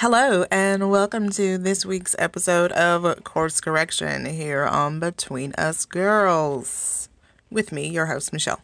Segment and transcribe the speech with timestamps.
[0.00, 7.08] Hello, and welcome to this week's episode of Course Correction here on Between Us Girls.
[7.50, 8.60] With me, your host, Michelle.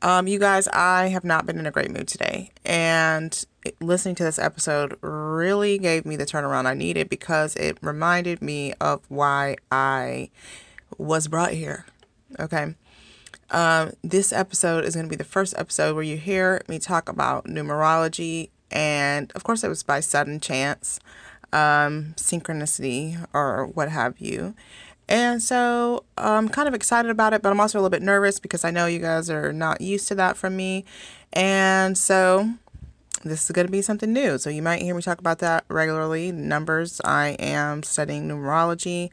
[0.00, 3.44] Um, you guys, I have not been in a great mood today, and
[3.82, 8.72] listening to this episode really gave me the turnaround I needed because it reminded me
[8.80, 10.30] of why I
[10.96, 11.84] was brought here.
[12.40, 12.74] Okay.
[13.50, 17.10] Um, this episode is going to be the first episode where you hear me talk
[17.10, 21.00] about numerology and of course it was by sudden chance,
[21.52, 24.54] um, synchronicity, or what have you.
[25.08, 28.38] And so I'm kind of excited about it, but I'm also a little bit nervous
[28.38, 30.84] because I know you guys are not used to that from me.
[31.32, 32.54] And so
[33.22, 34.38] this is going to be something new.
[34.38, 36.32] So you might hear me talk about that regularly.
[36.32, 39.10] Numbers, I am studying numerology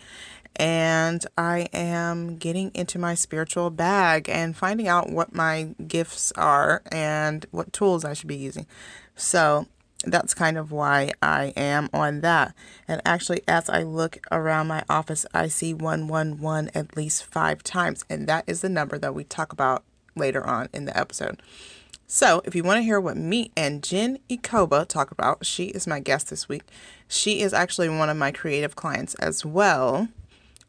[0.56, 6.82] and I am getting into my spiritual bag and finding out what my gifts are
[6.92, 8.66] and what tools I should be using.
[9.16, 9.68] So
[10.04, 12.56] that's kind of why I am on that.
[12.88, 18.04] And actually, as I look around my office, I see 111 at least five times.
[18.10, 19.84] And that is the number that we talk about
[20.16, 21.42] later on in the episode.
[22.08, 25.88] So, if you want to hear what me and Jen Ikoba talk about, she is
[25.88, 26.64] my guest this week.
[27.08, 30.10] She is actually one of my creative clients as well,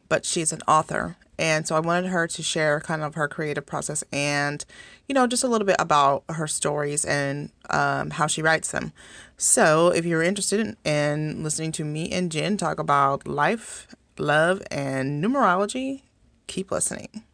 [0.09, 3.67] but she's an author and so I wanted her to share kind of her creative
[3.67, 4.65] process and,
[5.09, 8.93] you know, just a little bit about her stories and um, how she writes them.
[9.39, 14.63] So if you're interested in, in listening to me and Jen talk about life, love,
[14.71, 16.03] and numerology,
[16.47, 17.25] keep listening.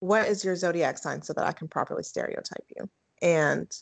[0.00, 2.90] What is your zodiac sign so that I can properly stereotype you?
[3.22, 3.72] And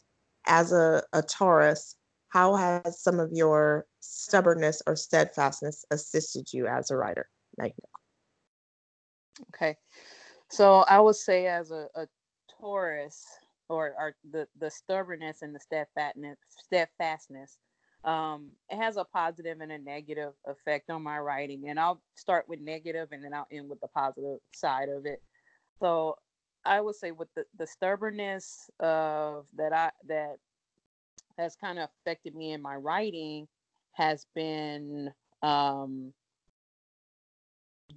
[0.47, 1.97] as a, a Taurus,
[2.29, 7.29] how has some of your stubbornness or steadfastness assisted you as a writer?
[7.59, 7.92] Know.
[9.55, 9.77] Okay.
[10.51, 12.07] So I would say as a, a
[12.61, 13.25] Taurus
[13.69, 17.59] or, or the, the stubbornness and the steadfastness, steadfastness
[18.05, 21.69] um, it has a positive and a negative effect on my writing.
[21.69, 25.23] And I'll start with negative and then I'll end with the positive side of it.
[25.81, 26.17] So
[26.65, 30.37] I would say with the, the stubbornness of that I that
[31.39, 33.49] has kind of affected me in my writing
[33.93, 36.13] has been um,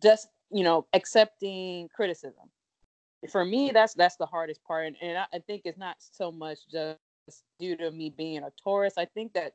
[0.02, 2.50] just you know, accepting criticism.
[3.32, 6.32] For me, that's that's the hardest part, and, and I, I think it's not so
[6.32, 7.00] much just
[7.60, 8.94] due to me being a Taurus.
[8.98, 9.54] I think that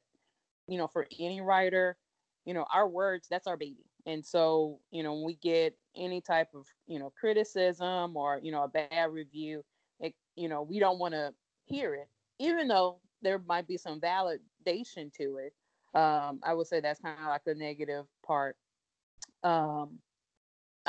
[0.66, 1.96] you know, for any writer,
[2.44, 6.20] you know, our words that's our baby, and so you know, when we get any
[6.20, 9.62] type of you know criticism or you know a bad review,
[10.00, 11.32] it you know we don't want to
[11.66, 12.08] hear it,
[12.38, 15.52] even though there might be some validation to it.
[15.92, 18.56] Um, I would say that's kind of like the negative part.
[19.42, 19.98] Um,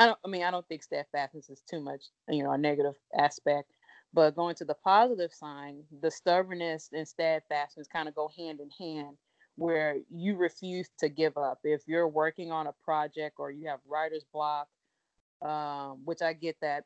[0.01, 0.19] I don't.
[0.25, 3.71] I mean, I don't think steadfastness is too much, you know, a negative aspect.
[4.13, 8.71] But going to the positive sign, the stubbornness and steadfastness kind of go hand in
[8.71, 9.17] hand,
[9.57, 11.59] where you refuse to give up.
[11.65, 14.69] If you're working on a project or you have writer's block,
[15.43, 16.85] um, which I get that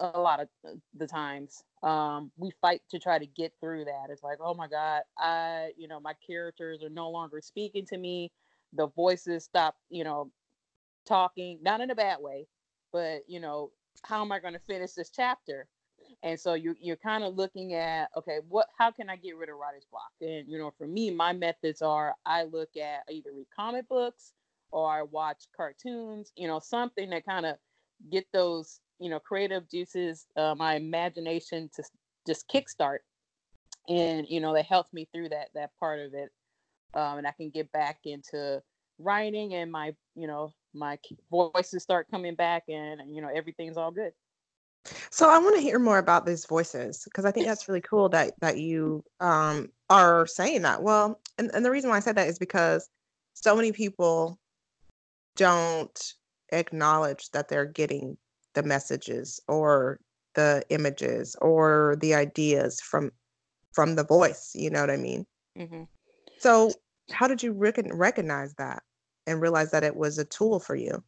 [0.00, 0.48] a lot of
[0.96, 4.08] the times, um, we fight to try to get through that.
[4.10, 7.98] It's like, oh my God, I, you know, my characters are no longer speaking to
[7.98, 8.32] me.
[8.74, 10.30] The voices stop, you know,
[11.06, 12.46] talking, not in a bad way,
[12.92, 13.70] but you know,
[14.02, 15.66] how am I going to finish this chapter?
[16.22, 19.48] And so you you're kind of looking at okay, what how can I get rid
[19.48, 20.10] of writer's block?
[20.20, 23.88] And you know, for me, my methods are I look at I either read comic
[23.88, 24.32] books
[24.72, 27.56] or I watch cartoons, you know, something that kind of
[28.10, 31.82] get those you know creative juices, uh, my imagination to
[32.26, 32.98] just kickstart,
[33.88, 36.30] and you know, that helps me through that that part of it,
[36.94, 38.62] um, and I can get back into
[38.98, 40.98] writing and my you know my
[41.30, 44.12] voices start coming back and you know everything's all good.
[45.10, 48.08] So i want to hear more about these voices because i think that's really cool
[48.10, 50.82] that that you um are saying that.
[50.82, 52.88] Well and, and the reason why i said that is because
[53.34, 54.38] so many people
[55.36, 56.14] don't
[56.52, 58.16] acknowledge that they're getting
[58.54, 60.00] the messages or
[60.34, 63.10] the images or the ideas from
[63.72, 65.26] from the voice you know what i mean?
[65.58, 65.82] Mm-hmm.
[66.38, 66.70] so
[67.10, 68.82] how did you rec- recognize that
[69.26, 71.02] and realize that it was a tool for you?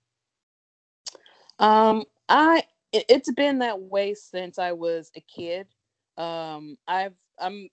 [1.58, 5.66] Um, I it, has been that way since I was a kid.
[6.16, 7.68] Um, I've I'm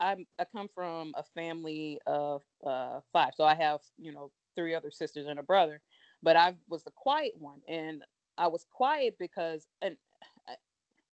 [0.00, 4.74] I'm I come from a family of uh, five, so I have you know three
[4.74, 5.80] other sisters and a brother,
[6.22, 8.02] but I was the quiet one, and
[8.38, 9.96] I was quiet because and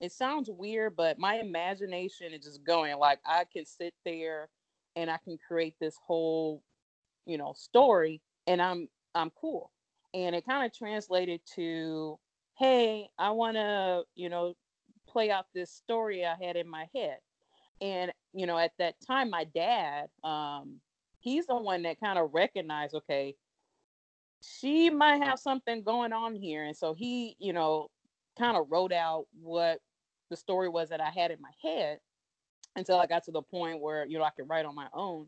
[0.01, 4.49] it sounds weird, but my imagination is just going like I can sit there
[4.95, 6.61] and I can create this whole
[7.25, 9.71] you know story and I'm I'm cool.
[10.13, 12.17] And it kind of translated to,
[12.57, 14.53] hey, I want to, you know,
[15.07, 17.17] play out this story I had in my head.
[17.81, 20.79] And, you know, at that time, my dad, um,
[21.19, 23.35] he's the one that kind of recognized, okay,
[24.41, 26.63] she might have something going on here.
[26.63, 27.89] And so he, you know,
[28.37, 29.79] kind of wrote out what
[30.29, 31.99] the story was that I had in my head
[32.75, 35.27] until I got to the point where, you know, I could write on my own.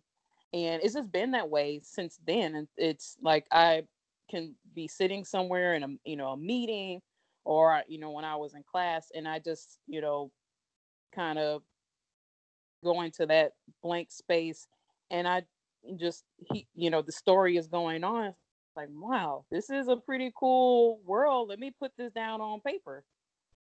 [0.53, 2.55] And it's just been that way since then.
[2.55, 3.83] And it's like I
[4.29, 7.01] can be sitting somewhere in a, you know, a meeting
[7.45, 10.31] or, you know, when I was in class and I just, you know,
[11.13, 11.63] kind of
[12.83, 14.67] go into that blank space
[15.09, 15.43] and I
[15.99, 18.33] just he you know the story is going on
[18.75, 23.03] like wow this is a pretty cool world let me put this down on paper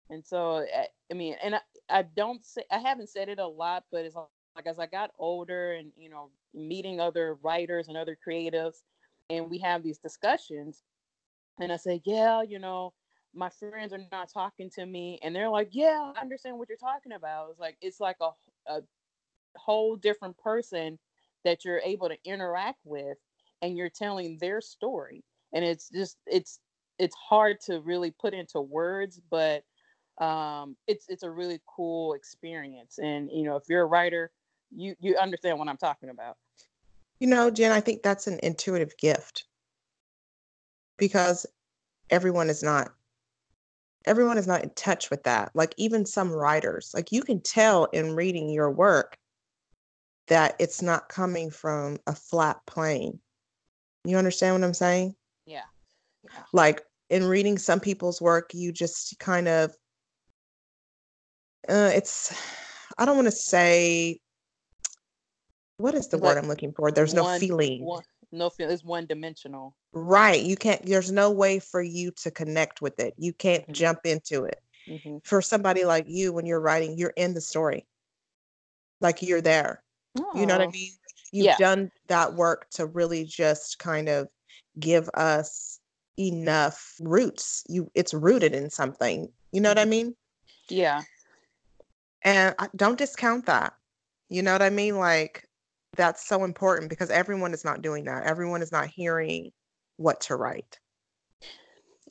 [0.09, 1.59] and so I, eh, I mean and I,
[1.89, 4.15] I don't say I haven't said it a lot but it's
[4.55, 8.83] like as I got older and you know meeting other writers and other creatives
[9.29, 10.83] and we have these discussions
[11.59, 12.93] and I say yeah you know
[13.33, 16.77] my friends are not talking to me and they're like yeah I understand what you're
[16.77, 17.49] talking about.
[17.51, 18.31] It's like it's like a,
[18.67, 18.81] a
[19.57, 20.97] whole different person
[21.43, 23.17] that you're able to interact with
[23.61, 25.23] and you're telling their story
[25.53, 26.59] and it's just it's
[26.97, 29.63] it's hard to really put into words but
[30.21, 34.31] um it's it's a really cool experience and you know if you're a writer
[34.75, 36.37] you you understand what i'm talking about
[37.19, 39.45] you know jen i think that's an intuitive gift
[40.97, 41.45] because
[42.09, 42.89] everyone is not
[44.05, 47.85] everyone is not in touch with that like even some writers like you can tell
[47.85, 49.17] in reading your work
[50.27, 53.19] that it's not coming from a flat plane.
[54.03, 55.15] You understand what I'm saying?
[55.45, 55.61] Yeah.
[56.23, 56.39] yeah.
[56.53, 59.71] Like in reading some people's work, you just kind of,
[61.69, 62.33] uh, it's,
[62.97, 64.19] I don't want to say,
[65.77, 66.91] what is the word I'm looking for?
[66.91, 67.85] There's one, no feeling.
[67.85, 68.69] One, no feel.
[68.69, 69.75] It's one dimensional.
[69.93, 70.41] Right.
[70.41, 73.13] You can't, there's no way for you to connect with it.
[73.17, 73.73] You can't mm-hmm.
[73.73, 74.61] jump into it.
[74.87, 75.17] Mm-hmm.
[75.23, 77.85] For somebody like you, when you're writing, you're in the story.
[79.01, 79.83] Like you're there
[80.33, 80.91] you know what I mean?
[81.31, 81.57] You've yeah.
[81.57, 84.27] done that work to really just kind of
[84.79, 85.79] give us
[86.17, 87.63] enough roots.
[87.67, 89.27] You it's rooted in something.
[89.51, 89.89] You know what I mm-hmm.
[89.89, 90.15] mean?
[90.69, 91.01] Yeah.
[92.23, 93.73] And I, don't discount that.
[94.29, 94.97] You know what I mean?
[94.97, 95.47] Like
[95.95, 98.23] that's so important because everyone is not doing that.
[98.23, 99.51] Everyone is not hearing
[99.97, 100.79] what to write.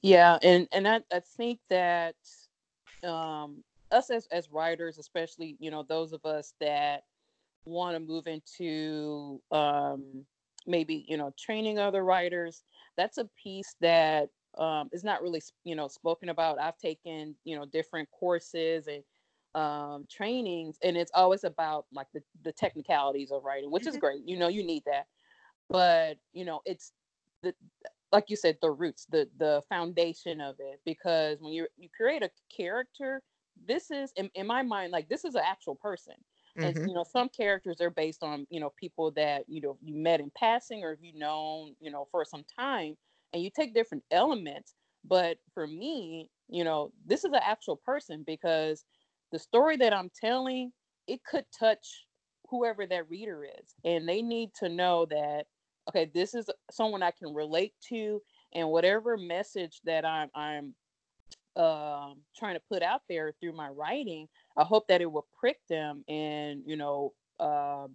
[0.02, 2.16] Yeah, and and I, I think that
[3.02, 7.04] um us as as writers, especially, you know, those of us that
[7.66, 10.24] want to move into um,
[10.66, 12.62] maybe you know training other writers
[12.96, 14.28] that's a piece that
[14.58, 19.02] um, is not really you know spoken about i've taken you know different courses and
[19.54, 23.90] um, trainings and it's always about like the, the technicalities of writing which mm-hmm.
[23.90, 25.06] is great you know you need that
[25.70, 26.92] but you know it's
[27.42, 27.54] the
[28.12, 32.22] like you said the roots the the foundation of it because when you you create
[32.22, 33.22] a character
[33.66, 36.14] this is in, in my mind like this is an actual person
[36.56, 36.88] and mm-hmm.
[36.88, 40.20] you know some characters are based on you know people that you know you met
[40.20, 42.96] in passing or you known you know for some time
[43.32, 44.74] and you take different elements
[45.04, 48.84] but for me you know this is an actual person because
[49.34, 50.72] the story that i'm telling
[51.08, 52.06] it could touch
[52.48, 55.46] whoever that reader is and they need to know that
[55.88, 58.22] okay this is someone i can relate to
[58.54, 60.74] and whatever message that i'm i'm
[61.56, 64.26] uh, trying to put out there through my writing
[64.56, 67.86] I hope that it will prick them and you know uh,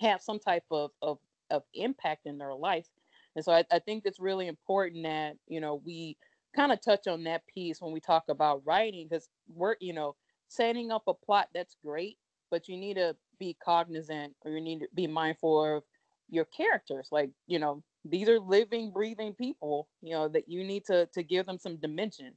[0.00, 1.18] have some type of, of
[1.50, 2.86] of impact in their life.
[3.34, 6.16] And so I, I think it's really important that you know we
[6.54, 10.16] kind of touch on that piece when we talk about writing because we're you know
[10.48, 12.18] setting up a plot that's great,
[12.50, 15.82] but you need to be cognizant or you need to be mindful of
[16.30, 17.08] your characters.
[17.10, 19.88] Like you know these are living, breathing people.
[20.02, 22.32] You know that you need to to give them some dimension.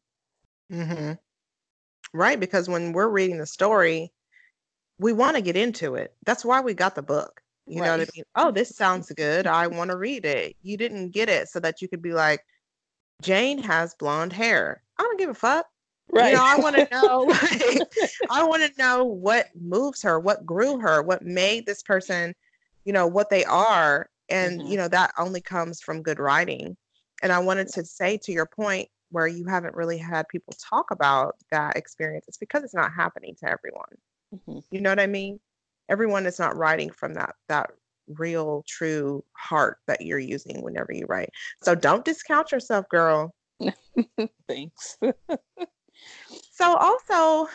[0.72, 1.14] Mm-hmm.
[2.14, 4.12] Right, because when we're reading the story,
[5.00, 6.14] we want to get into it.
[6.26, 7.42] That's why we got the book.
[7.68, 8.24] You know what I mean?
[8.36, 9.46] Oh, this sounds good.
[9.46, 10.56] I want to read it.
[10.64, 12.44] You didn't get it so that you could be like,
[13.22, 14.82] Jane has blonde hair.
[14.98, 15.68] I don't give a fuck.
[16.12, 16.32] Right.
[16.32, 17.22] You know, I want to know.
[17.24, 17.82] Like,
[18.30, 22.34] I want to know what moves her, what grew her, what made this person,
[22.86, 24.72] you know, what they are, and mm-hmm.
[24.72, 26.76] you know that only comes from good writing.
[27.22, 30.92] And I wanted to say to your point, where you haven't really had people talk
[30.92, 33.84] about that experience, it's because it's not happening to everyone.
[34.34, 34.60] Mm-hmm.
[34.72, 35.40] You know what I mean?
[35.90, 37.72] Everyone is not writing from that that
[38.18, 41.30] real true heart that you're using whenever you write.
[41.62, 43.34] So don't discount yourself, girl.
[44.48, 44.98] Thanks.
[46.60, 47.50] so also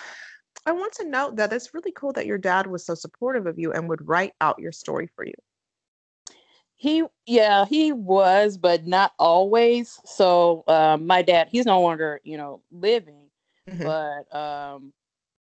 [0.67, 3.59] I want to note that it's really cool that your dad was so supportive of
[3.59, 5.35] you and would write out your story for you.
[6.77, 10.01] He, yeah, he was, but not always.
[10.07, 13.27] So uh, my dad, he's no longer, you know, living,
[13.69, 13.83] mm-hmm.
[13.85, 14.93] but um,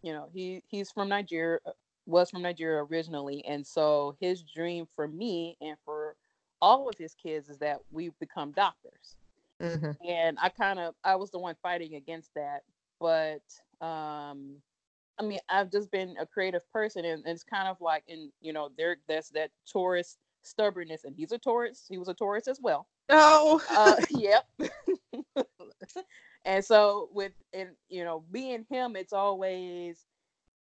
[0.02, 1.72] you know, he he's from Nigeria, uh,
[2.06, 6.16] was from Nigeria originally, and so his dream for me and for
[6.62, 9.16] all of his kids is that we become doctors.
[9.62, 9.92] Mm-hmm.
[10.08, 12.64] And I kind of I was the one fighting against that,
[13.00, 13.42] but
[13.82, 14.58] um
[15.18, 18.32] I mean, I've just been a creative person, and, and it's kind of like, in
[18.42, 21.86] you know, there that's that Taurus stubbornness, and he's a Taurus.
[21.88, 22.88] He was a Taurus as well.
[23.10, 24.46] Oh, uh, yep.
[26.46, 30.06] and so with and you know, being him, it's always,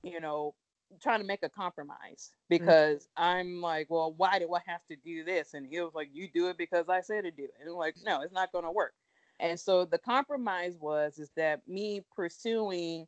[0.03, 0.53] you know,
[1.01, 3.23] trying to make a compromise because mm-hmm.
[3.23, 5.53] I'm like, well, why do I have to do this?
[5.53, 7.53] And he was like, you do it because I said to do it.
[7.59, 8.93] And I'm like, no, it's not going to work.
[9.39, 13.07] And so the compromise was is that me pursuing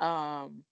[0.00, 0.64] um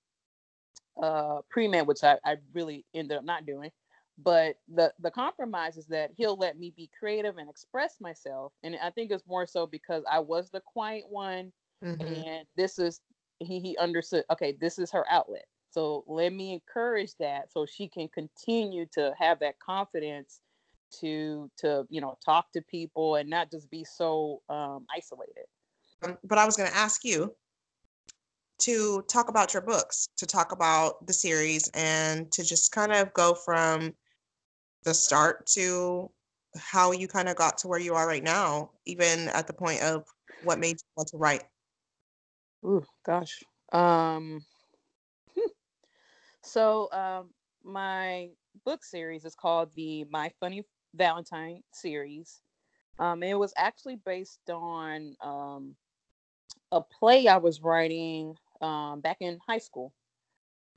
[1.03, 3.71] uh pre-med, which I, I really ended up not doing.
[4.19, 8.53] But the the compromise is that he'll let me be creative and express myself.
[8.63, 12.03] And I think it's more so because I was the quiet one mm-hmm.
[12.03, 13.01] and this is
[13.39, 15.47] he he understood okay, this is her outlet.
[15.71, 20.41] So let me encourage that so she can continue to have that confidence
[21.01, 25.47] to to you know talk to people and not just be so um, isolated.
[26.03, 27.35] Um, but I was going to ask you
[28.61, 33.13] to talk about your books, to talk about the series, and to just kind of
[33.13, 33.93] go from
[34.85, 36.11] the start to
[36.57, 39.83] how you kind of got to where you are right now, even at the point
[39.83, 40.05] of
[40.45, 41.45] what made you want to write.
[42.65, 43.43] Ooh, gosh.
[43.73, 44.45] Um,
[45.35, 45.51] hmm.
[46.43, 47.31] so um,
[47.65, 48.29] my
[48.65, 50.63] book series is called the My Funny
[50.95, 52.41] Valentine series.
[52.99, 55.77] Um, it was actually based on um,
[56.71, 59.93] a play I was writing um, back in high school,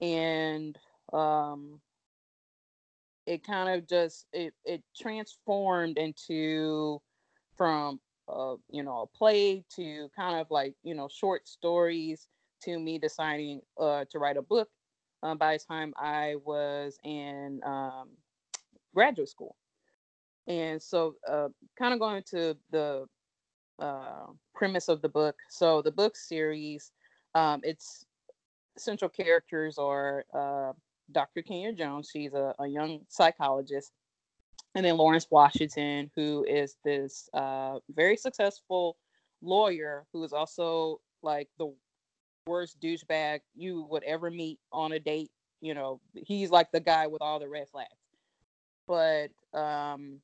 [0.01, 0.77] and
[1.13, 1.81] um,
[3.25, 7.01] it kind of just it it transformed into
[7.57, 12.27] from uh, you know a play to kind of like you know short stories
[12.63, 14.69] to me deciding uh, to write a book
[15.23, 18.09] uh, by the time I was in um,
[18.93, 19.55] graduate school.
[20.47, 23.05] And so, uh, kind of going to the
[23.79, 25.35] uh, premise of the book.
[25.49, 26.91] So, the book series
[27.35, 28.05] um, its
[28.77, 30.71] central characters are uh,
[31.11, 31.41] Dr.
[31.41, 32.09] Kenya Jones.
[32.11, 33.91] She's a, a, young psychologist.
[34.73, 38.97] And then Lawrence Washington, who is this uh, very successful
[39.41, 41.73] lawyer who is also like the
[42.47, 45.31] worst douchebag you would ever meet on a date.
[45.61, 47.89] You know, he's like the guy with all the red flags.
[48.87, 50.19] But um,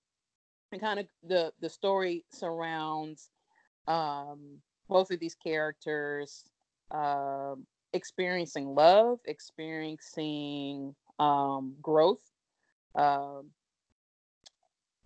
[0.72, 3.30] and kind of the the story surrounds
[3.88, 6.44] um, both of these characters
[6.92, 7.56] uh,
[7.94, 12.32] experiencing love, experiencing um, growth,
[12.96, 13.42] uh,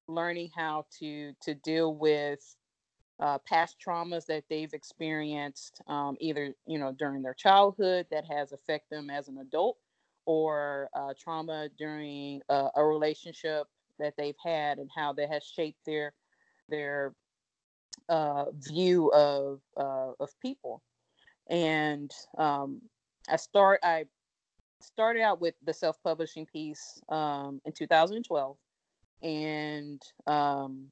[0.08, 2.56] learning how to to deal with
[3.20, 8.52] uh, past traumas that they've experienced, um, either you know during their childhood that has
[8.52, 9.78] affected them as an adult,
[10.26, 13.68] or uh, trauma during a, a relationship
[14.00, 16.14] that they've had and how that has shaped their
[16.70, 17.14] their
[18.10, 20.82] uh, view of uh, of people.
[21.50, 22.82] And um,
[23.30, 24.06] I start I
[24.82, 28.58] started out with the self-publishing piece um, in 2012
[29.24, 30.88] and um,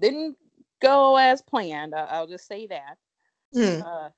[0.00, 0.36] didn't
[0.82, 2.96] go as planned I, will just say that.
[3.54, 3.84] Mm.
[3.84, 4.08] uh,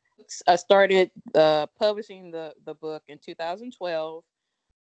[0.49, 4.25] I started uh, publishing the, the book in 2012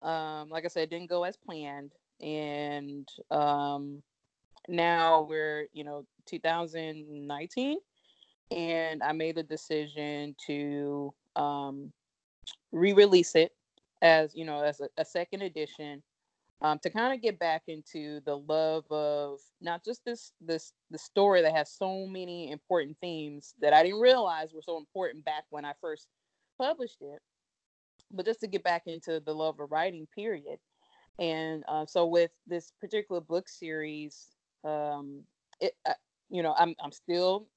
[0.04, 1.92] um, like I said didn't go as planned
[2.24, 4.02] and um,
[4.68, 7.78] now we're you know 2019
[8.52, 11.92] and I made a decision to um,
[12.72, 13.52] re-release it
[14.02, 16.02] as you know as a, a second edition
[16.62, 20.98] um, to kind of get back into the love of not just this this the
[20.98, 25.44] story that has so many important themes that I didn't realize were so important back
[25.50, 26.08] when I first
[26.58, 27.20] published it,
[28.12, 30.08] but just to get back into the love of writing.
[30.16, 30.60] Period.
[31.20, 34.30] And uh, so with this particular book series,
[34.64, 35.24] um,
[35.60, 35.94] it uh,
[36.30, 37.48] you know I'm I'm still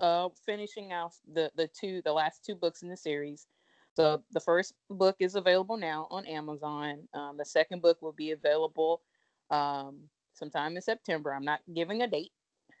[0.00, 3.46] uh, finishing out the the two the last two books in the series.
[3.94, 7.08] So the first book is available now on Amazon.
[7.12, 9.02] Um, the second book will be available
[9.50, 9.98] um,
[10.32, 11.34] sometime in September.
[11.34, 12.32] I'm not giving a date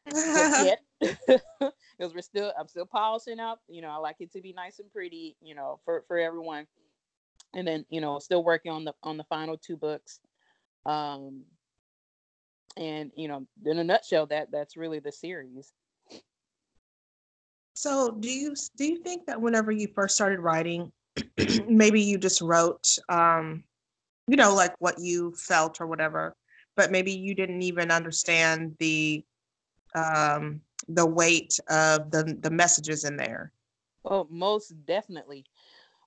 [0.14, 3.60] yet because we're still I'm still polishing up.
[3.68, 5.36] You know, I like it to be nice and pretty.
[5.42, 6.66] You know, for for everyone.
[7.54, 10.20] And then you know, still working on the on the final two books.
[10.86, 11.42] Um,
[12.76, 15.72] and you know, in a nutshell, that that's really the series.
[17.74, 20.92] So, do you do you think that whenever you first started writing,
[21.68, 23.64] maybe you just wrote, um,
[24.26, 26.36] you know, like what you felt or whatever,
[26.76, 29.24] but maybe you didn't even understand the
[29.94, 33.52] um, the weight of the the messages in there?
[34.04, 35.44] Oh, most definitely.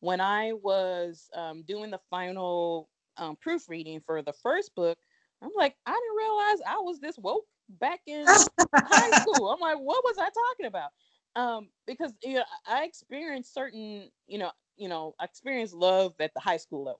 [0.06, 5.00] When I was um, doing the final um, proofreading for the first book,
[5.42, 7.46] I'm like, I didn't realize I was this woke.
[7.80, 9.50] back in high school.
[9.50, 10.92] I'm like, what was I talking about?
[11.36, 16.32] Um, because you know, I experienced certain, you know, you know, I experienced love at
[16.36, 17.00] the high school level.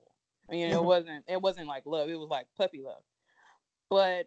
[0.50, 0.84] You know, mm-hmm.
[0.84, 3.04] it wasn't it wasn't like love, it was like puppy love.
[3.88, 4.26] But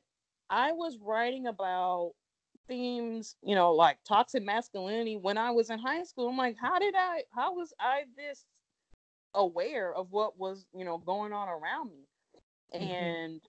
[0.51, 2.13] I was writing about
[2.69, 6.29] themes, you know, like toxic masculinity when I was in high school.
[6.29, 8.45] I'm like, how did I how was I this
[9.35, 12.07] aware of what was, you know, going on around me?
[12.75, 12.85] Mm-hmm.
[12.85, 13.41] And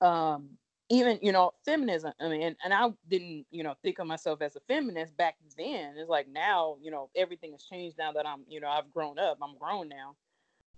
[0.00, 0.48] um
[0.92, 4.42] even you know feminism i mean and, and i didn't you know think of myself
[4.42, 8.26] as a feminist back then it's like now you know everything has changed now that
[8.26, 10.14] i'm you know i've grown up i'm grown now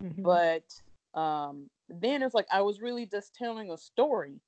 [0.02, 0.22] mm-hmm.
[0.22, 0.64] but
[1.20, 4.40] um then it's like i was really just telling a story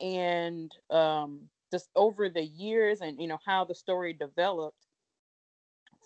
[0.00, 1.40] and um
[1.70, 4.86] just over the years and you know how the story developed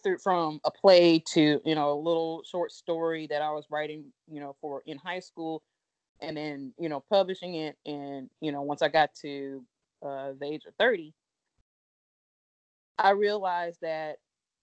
[0.07, 4.05] through from a play to you know a little short story that i was writing
[4.31, 5.63] you know for in high school
[6.21, 9.65] and then you know publishing it and you know once i got to
[10.07, 11.13] uh, the age of 30
[12.99, 14.19] i realized that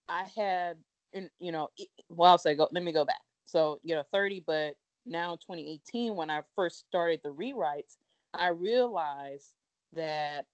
[0.08, 0.78] i had
[1.14, 1.70] and you know
[2.08, 3.22] well i'll say go let me go back.
[3.46, 7.98] So you know 30 but now 2018 when i first started the rewrites
[8.34, 9.52] i realized
[9.92, 10.46] that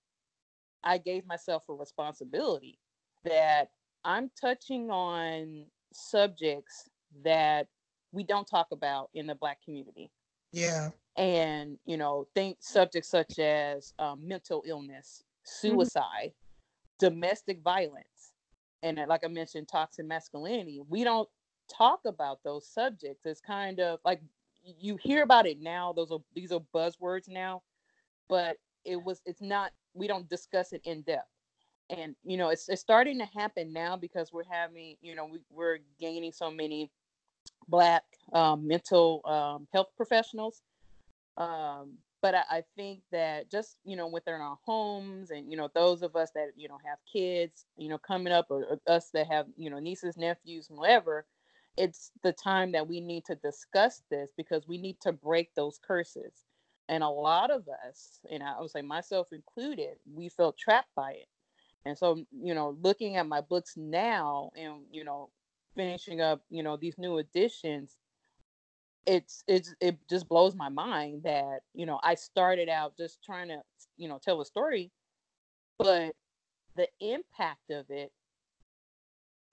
[0.84, 2.80] i gave myself a responsibility
[3.24, 3.70] that
[4.06, 6.90] i'm touching on subjects
[7.24, 7.68] that
[8.12, 10.12] we don't talk about in the black community
[10.52, 10.90] yeah.
[11.18, 15.68] And, you know, think subjects such as um, mental illness, mm-hmm.
[15.68, 17.08] suicide, mm-hmm.
[17.08, 18.34] domestic violence,
[18.82, 20.80] and like I mentioned, toxic masculinity.
[20.88, 21.28] We don't
[21.70, 23.26] talk about those subjects.
[23.26, 24.22] It's kind of like
[24.64, 25.92] you hear about it now.
[25.92, 27.62] Those are these are buzzwords now,
[28.30, 29.74] but it was it's not.
[29.94, 31.28] We don't discuss it in depth
[31.90, 35.40] and you know it's, it's starting to happen now because we're having you know we,
[35.50, 36.92] we're gaining so many
[37.68, 38.04] black
[38.34, 40.62] um, mental um, health professionals.
[41.38, 45.70] Um, but I, I, think that just you know within our homes and you know
[45.74, 49.10] those of us that you know have kids you know coming up or, or us
[49.14, 51.26] that have you know nieces nephews whatever
[51.78, 55.80] it's the time that we need to discuss this because we need to break those
[55.88, 56.44] curses
[56.90, 61.12] and a lot of us and i would say myself included we felt trapped by
[61.12, 61.28] it
[61.86, 65.30] and so you know looking at my books now and you know
[65.80, 67.98] finishing up, you know, these new editions,
[69.06, 73.48] it's it's it just blows my mind that you know I started out just trying
[73.48, 73.62] to
[73.98, 74.92] you know tell a story,
[75.78, 76.14] but
[76.76, 78.12] the impact of it,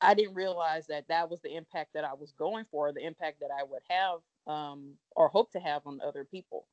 [0.00, 3.38] I didn't realize that that was the impact that I was going for, the impact
[3.40, 4.18] that I would have
[4.52, 6.66] um, or hope to have on other people.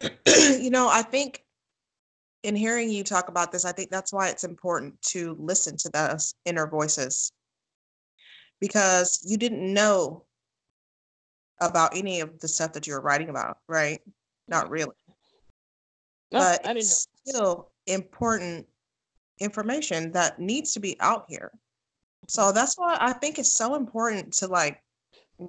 [0.26, 1.44] you know, I think
[2.42, 5.90] in hearing you talk about this, I think that's why it's important to listen to
[5.90, 7.32] those inner voices
[8.60, 10.24] because you didn't know
[11.60, 14.00] about any of the stuff that you were writing about, right?
[14.46, 14.94] Not really.
[16.32, 17.32] No, but I didn't it's know.
[17.32, 18.66] still important
[19.40, 21.52] information that needs to be out here.
[22.28, 22.54] So mm-hmm.
[22.54, 24.82] that's why I think it's so important to like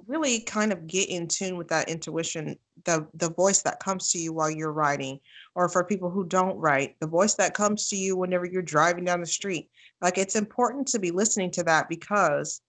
[0.06, 4.18] really kind of get in tune with that intuition the the voice that comes to
[4.18, 5.18] you while you're writing
[5.54, 9.04] or for people who don't write the voice that comes to you whenever you're driving
[9.04, 9.68] down the street
[10.00, 12.62] like it's important to be listening to that because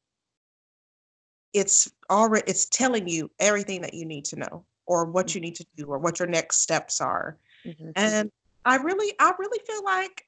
[1.54, 5.38] it's already it's telling you everything that you need to know or what mm-hmm.
[5.38, 7.92] you need to do or what your next steps are mm-hmm.
[7.96, 8.32] and
[8.66, 10.26] i really i really feel like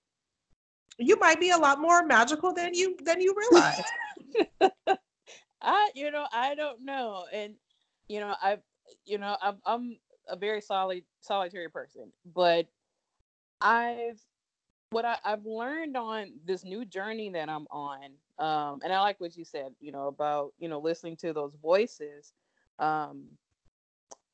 [0.99, 3.81] you might be a lot more magical than you than you realize
[5.63, 7.55] I, you know, I don't know, and
[8.07, 8.57] you know, I,
[9.05, 9.97] you know, I'm I'm
[10.27, 12.67] a very solid solitary person, but
[13.61, 14.19] I've
[14.89, 19.19] what I, have learned on this new journey that I'm on, um, and I like
[19.19, 22.33] what you said, you know, about you know listening to those voices,
[22.79, 23.25] um,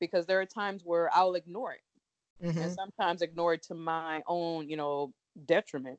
[0.00, 2.58] because there are times where I'll ignore it, mm-hmm.
[2.58, 5.12] and sometimes ignore it to my own, you know,
[5.46, 5.98] detriment.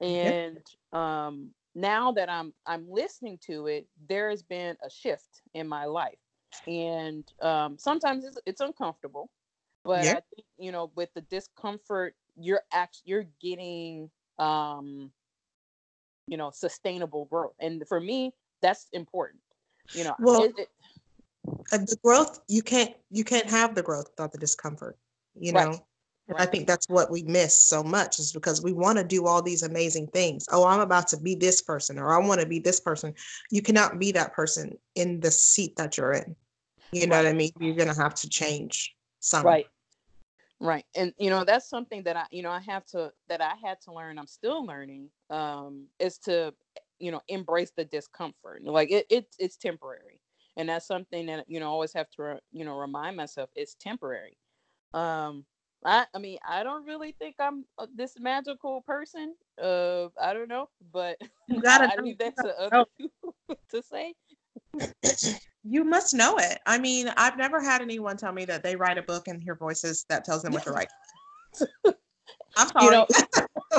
[0.00, 0.58] And
[0.92, 5.84] um, now that I'm I'm listening to it, there has been a shift in my
[5.86, 6.18] life,
[6.66, 9.30] and um, sometimes it's, it's uncomfortable,
[9.84, 10.16] but yep.
[10.18, 15.10] I think you know with the discomfort, you're actually you're getting um,
[16.26, 19.42] you know sustainable growth, and for me, that's important.
[19.94, 20.68] You know, well, it, it,
[21.70, 24.98] the growth you can't you can't have the growth without the discomfort.
[25.34, 25.86] You know.
[26.28, 26.38] Right.
[26.38, 29.26] And I think that's what we miss so much is because we want to do
[29.26, 30.46] all these amazing things.
[30.52, 33.12] Oh, I'm about to be this person or I want to be this person.
[33.50, 36.36] You cannot be that person in the seat that you're in.
[36.92, 37.24] You know right.
[37.24, 37.50] what I mean?
[37.58, 39.44] You're going to have to change some.
[39.44, 39.66] Right.
[40.60, 40.84] Right.
[40.94, 43.80] And you know, that's something that I, you know, I have to that I had
[43.82, 46.54] to learn, I'm still learning, um, is to,
[47.00, 48.62] you know, embrace the discomfort.
[48.62, 50.20] Like it, it it's temporary.
[50.56, 53.74] And that's something that, you know, I always have to, you know, remind myself it's
[53.74, 54.36] temporary.
[54.94, 55.44] Um,
[55.84, 59.34] I, I mean, I don't really think I'm uh, this magical person.
[59.60, 61.18] Uh, I don't know, but
[61.66, 63.34] I leave that to other people
[63.70, 64.14] to say.
[65.64, 66.58] you must know it.
[66.66, 69.56] I mean, I've never had anyone tell me that they write a book and hear
[69.56, 70.90] voices that tells them what to write.
[72.56, 72.84] I'm sorry.
[72.84, 73.06] You know,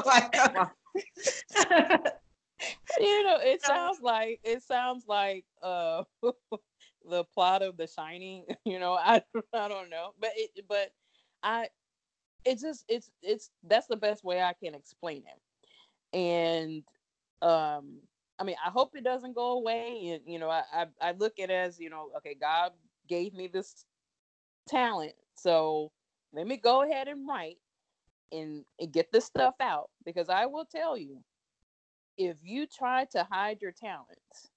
[0.06, 0.70] Like, come on.
[3.00, 6.04] you know, it sounds like it sounds like uh
[7.10, 8.46] the plot of The Shining.
[8.66, 9.22] You know, I
[9.54, 10.92] I don't know, but it but
[11.44, 11.68] I
[12.46, 16.84] it just it's it's that's the best way I can explain it, and
[17.42, 18.00] um
[18.40, 21.40] I mean I hope it doesn't go away, and you know I I, I look
[21.40, 22.72] at it as you know okay God
[23.08, 23.86] gave me this
[24.68, 25.92] talent, so
[26.34, 27.58] let me go ahead and write
[28.32, 31.24] and, and get this stuff out because I will tell you
[32.18, 34.50] if you try to hide your talents,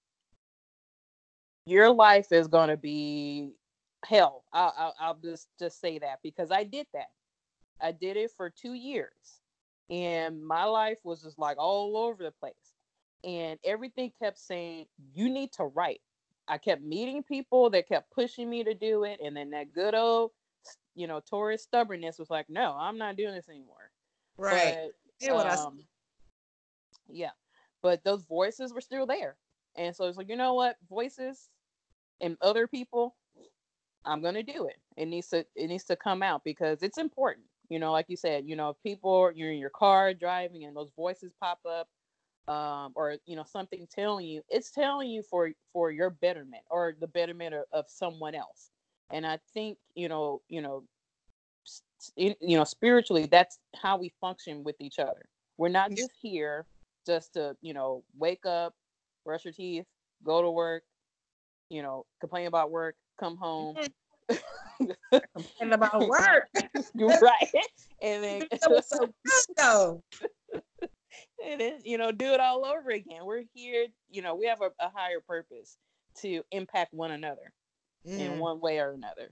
[1.67, 3.53] your life is going to be
[4.05, 4.45] hell.
[4.53, 7.09] I'll, I'll, I'll just just say that because I did that.
[7.81, 9.41] I did it for two years,
[9.91, 12.75] and my life was just like all over the place.
[13.25, 16.01] And everything kept saying, "You need to write."
[16.49, 19.95] I kept meeting people that kept pushing me to do it, and then that good
[19.95, 20.33] old,
[20.95, 23.91] you know, Taurus stubbornness was like, "No, I'm not doing this anymore."
[24.39, 24.77] right.
[24.77, 25.87] But, Yeah, what I s- um,
[27.09, 27.33] yeah,
[27.83, 29.37] but those voices were still there,
[29.77, 31.51] and so it's like you know what, voices
[32.21, 33.17] and other people,
[34.05, 34.77] I'm gonna do it.
[34.97, 37.47] It needs to it needs to come out because it's important.
[37.69, 40.77] You know, like you said, you know, if people you're in your car driving and
[40.77, 41.89] those voices pop up,
[42.53, 46.95] um, or you know something telling you, it's telling you for for your betterment or
[47.01, 48.71] the betterment of, of someone else.
[49.11, 50.85] And I think you know you know
[52.17, 55.27] in- you know spiritually that's how we function with each other.
[55.59, 56.67] We're not just here
[57.07, 58.75] just to you know wake up
[59.25, 59.87] brush your teeth
[60.25, 60.83] go to work
[61.69, 63.77] you know complain about work come home
[65.61, 66.49] And about work.
[66.95, 67.49] you're right
[68.03, 70.03] and then That was so good though.
[71.45, 74.61] and then you know do it all over again we're here you know we have
[74.61, 75.79] a, a higher purpose
[76.19, 77.53] to impact one another
[78.19, 79.31] in Mm, one way or another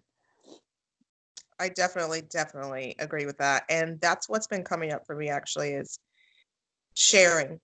[1.59, 3.65] I definitely, definitely agree with that.
[3.69, 5.99] And that's what's been coming up for me actually is
[6.95, 7.61] sharing.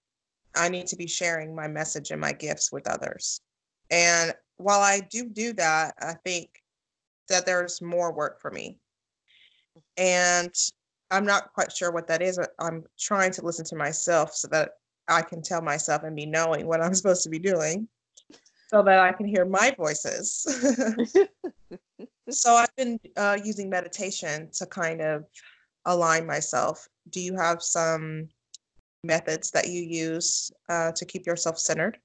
[0.55, 3.41] I need to be sharing my message and my gifts with others.
[3.91, 6.51] And while I do do that, I think
[7.31, 8.79] that there's more work for me.
[9.97, 10.55] And
[11.11, 12.37] I'm not quite sure what that is.
[12.37, 14.73] but I'm trying to listen to myself so that
[15.09, 17.89] I can tell myself and be knowing what I'm supposed to be doing
[18.71, 20.47] so that I can hear my voices.
[22.31, 25.25] so I've been uh, using meditation to kind of
[25.87, 26.87] align myself.
[27.11, 28.29] Do you have some
[29.03, 31.99] methods that you use uh, to keep yourself centered?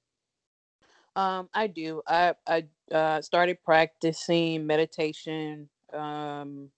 [1.16, 2.02] Um, I do.
[2.06, 5.68] I I uh, started practicing meditation.
[5.92, 6.70] Um,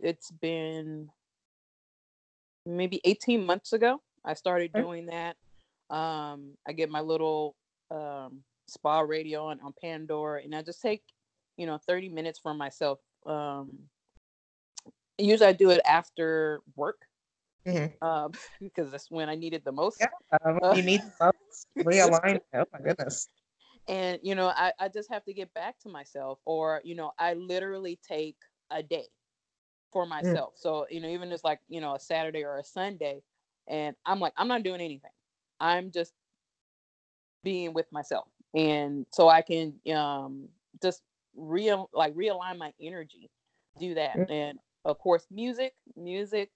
[0.00, 1.10] it's been
[2.64, 4.00] maybe 18 months ago.
[4.24, 5.36] I started doing that.
[5.90, 7.56] Um, I get my little
[7.90, 11.02] um, spa radio on, on Pandora, and I just take,
[11.56, 13.00] you know, 30 minutes for myself.
[13.26, 13.70] Um,
[15.18, 17.06] usually I do it after work
[17.66, 17.92] Mhm.
[18.00, 18.28] uh,
[18.60, 20.00] because that's when I need it the most.
[20.00, 20.08] Yeah.
[20.44, 21.32] Um, Uh, you need to
[21.84, 22.40] realign.
[22.54, 23.28] Oh my goodness.
[23.88, 27.12] And you know I, I just have to get back to myself or you know
[27.18, 28.36] i literally take
[28.70, 29.06] a day
[29.92, 30.54] for myself.
[30.56, 33.22] So you know even just like you know a saturday or a sunday
[33.66, 35.10] and i'm like i'm not doing anything.
[35.60, 36.12] I'm just
[37.42, 38.28] being with myself.
[38.54, 40.48] And so i can um
[40.82, 41.02] just
[41.36, 43.30] real like realign my energy
[43.78, 44.16] do that.
[44.16, 44.30] Mm.
[44.30, 46.50] and of course music music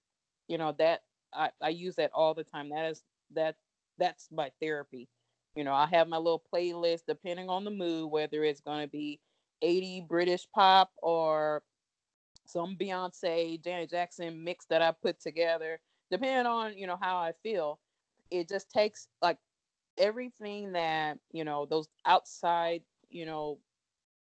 [0.47, 1.01] you know that
[1.33, 2.69] i i use that all the time.
[2.69, 3.55] That is that
[3.97, 5.07] that's my therapy
[5.55, 8.87] you know i have my little playlist depending on the mood whether it's going to
[8.91, 9.19] be
[9.61, 11.63] 80 british pop or
[12.45, 15.79] some beyonce janet jackson mix that i put together
[16.11, 17.79] depending on you know how i feel.
[18.31, 19.37] It just takes like
[19.97, 23.59] everything that you know those outside you know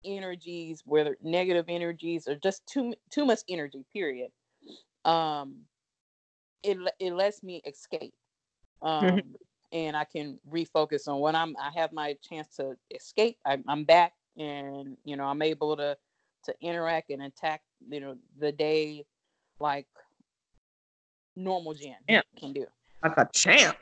[0.05, 4.31] energies whether negative energies or just too too much energy period
[5.05, 5.62] um
[6.62, 8.14] it it lets me escape.
[8.83, 9.37] Um
[9.72, 13.85] and i can refocus on when i'm i have my chance to escape I, i'm
[13.85, 15.96] back and you know i'm able to
[16.44, 19.04] to interact and attack you know the day
[19.61, 19.87] like
[21.37, 22.22] normal jen Yeah.
[22.38, 22.66] can do
[23.02, 23.76] Like a champ.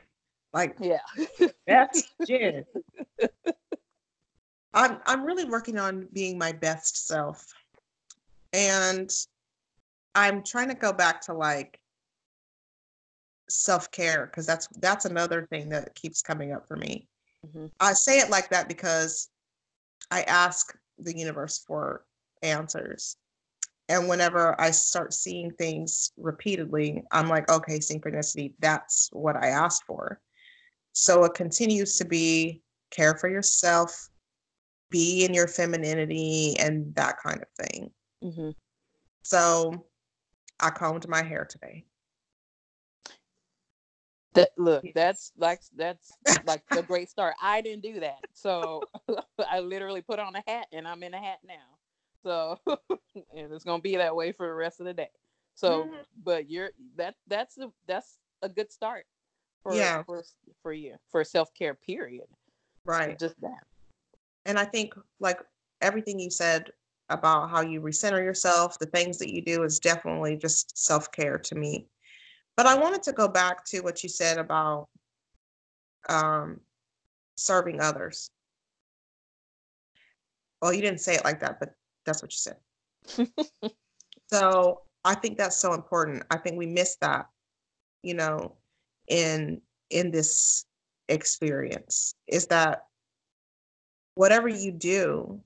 [0.53, 0.99] Like yeah
[1.65, 2.65] best Jen.
[4.73, 7.45] I'm I'm really working on being my best self.
[8.53, 9.09] And
[10.15, 11.79] I'm trying to go back to like
[13.51, 17.07] self-care because that's that's another thing that keeps coming up for me.
[17.45, 17.71] Mhm.
[17.79, 19.29] I say it like that because
[20.09, 22.05] I ask the universe for
[22.41, 23.17] answers.
[23.89, 29.83] And whenever I start seeing things repeatedly, I'm like, okay, synchronicity, that's what I asked
[29.85, 30.21] for.
[30.93, 32.61] So it continues to be
[32.91, 34.09] care for yourself,
[34.89, 37.91] be in your femininity, and that kind of thing.
[38.23, 38.49] Mm-hmm.
[39.23, 39.85] So
[40.59, 41.85] I combed my hair today.
[44.33, 46.11] That look, that's like that's
[46.45, 47.35] like a great start.
[47.41, 48.81] I didn't do that, so
[49.49, 51.55] I literally put on a hat, and I'm in a hat now.
[52.23, 52.57] So,
[53.35, 55.09] and it's gonna be that way for the rest of the day.
[55.55, 55.95] So, mm-hmm.
[56.23, 59.05] but you're that that's a that's a good start
[59.63, 60.03] for yeah.
[60.03, 60.23] for,
[60.61, 61.73] for you for self care.
[61.73, 62.27] Period.
[62.85, 63.19] Right.
[63.19, 63.63] So just that.
[64.45, 65.39] And I think like
[65.81, 66.71] everything you said
[67.09, 71.37] about how you recenter yourself, the things that you do is definitely just self care
[71.37, 71.87] to me.
[72.61, 74.87] But I wanted to go back to what you said about
[76.07, 76.59] um,
[77.35, 78.29] serving others.
[80.61, 81.73] Well, you didn't say it like that, but
[82.05, 83.31] that's what you said.
[84.31, 86.21] so I think that's so important.
[86.29, 87.25] I think we miss that,
[88.03, 88.57] you know,
[89.07, 90.63] in in this
[91.09, 92.85] experience is that
[94.13, 95.41] whatever you do,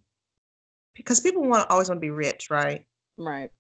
[0.95, 2.85] because people want always want to be rich, right?
[3.17, 3.51] Right.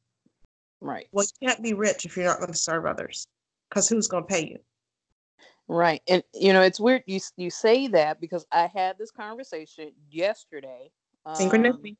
[0.81, 1.07] Right.
[1.13, 3.27] Well, you can't be rich if you're not going to serve others,
[3.69, 4.57] because who's going to pay you?
[5.67, 9.91] Right, and you know it's weird you you say that because I had this conversation
[10.09, 10.91] yesterday.
[11.27, 11.91] Synchronicity.
[11.91, 11.97] Um,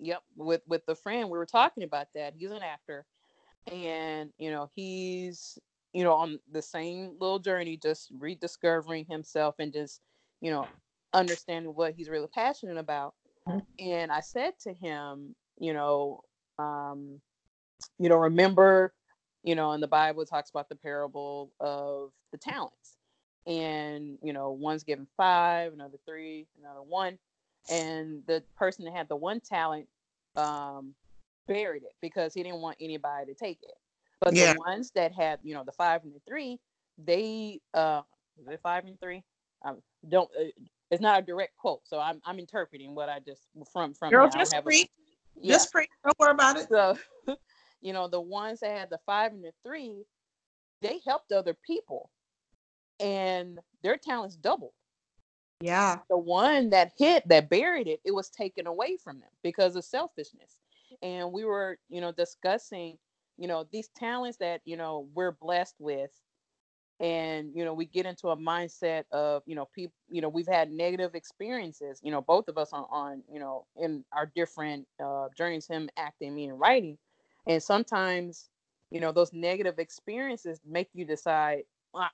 [0.00, 2.34] Yep, with with the friend we were talking about that.
[2.36, 3.04] He's an actor,
[3.70, 5.58] and you know he's
[5.92, 10.00] you know on the same little journey, just rediscovering himself and just
[10.40, 10.66] you know
[11.12, 13.14] understanding what he's really passionate about.
[13.48, 13.58] Mm-hmm.
[13.78, 16.20] And I said to him, you know,
[16.58, 17.20] um,
[17.98, 18.92] you know, remember,
[19.42, 22.96] you know, in the Bible talks about the parable of the talents,
[23.46, 27.18] and you know, one's given five, another three, another one
[27.70, 29.86] and the person that had the one talent
[30.36, 30.94] um,
[31.46, 33.74] buried it because he didn't want anybody to take it.
[34.20, 34.54] But yeah.
[34.54, 36.58] the ones that had, you know, the five and the three,
[37.04, 38.02] they uh,
[38.48, 39.22] it five and three?
[39.64, 40.30] Um, don't.
[40.38, 40.44] Uh,
[40.90, 44.10] it's not a direct quote, so I'm I'm interpreting what I just from from.
[44.10, 44.88] Girl, just preach.
[45.40, 45.54] Yeah.
[45.54, 45.88] Just preach.
[46.04, 46.68] Don't worry about it.
[46.68, 46.98] So,
[47.80, 50.04] you know, the ones that had the five and the three,
[50.82, 52.10] they helped other people,
[53.00, 54.72] and their talents doubled.
[55.60, 55.98] Yeah.
[56.08, 59.84] The one that hit, that buried it, it was taken away from them because of
[59.84, 60.56] selfishness.
[61.02, 62.96] And we were, you know, discussing,
[63.36, 66.10] you know, these talents that, you know, we're blessed with.
[67.00, 70.48] And, you know, we get into a mindset of, you know, people, you know, we've
[70.48, 74.86] had negative experiences, you know, both of us on, on you know, in our different
[75.02, 76.98] uh, journeys, him acting, me, and writing.
[77.48, 78.50] And sometimes,
[78.90, 81.62] you know, those negative experiences make you decide,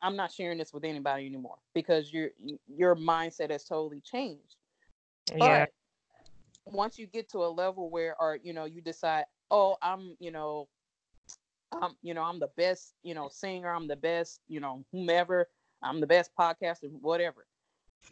[0.01, 2.31] I'm not sharing this with anybody anymore because your
[2.69, 4.57] your mindset has totally changed.
[5.35, 5.67] Yeah.
[6.65, 10.17] But once you get to a level where, or you know, you decide, oh, I'm,
[10.21, 10.69] you know,
[11.73, 13.71] I'm, you know, I'm the best, you know, singer.
[13.75, 15.49] I'm the best, you know, whomever.
[15.83, 17.47] I'm the best podcaster, whatever.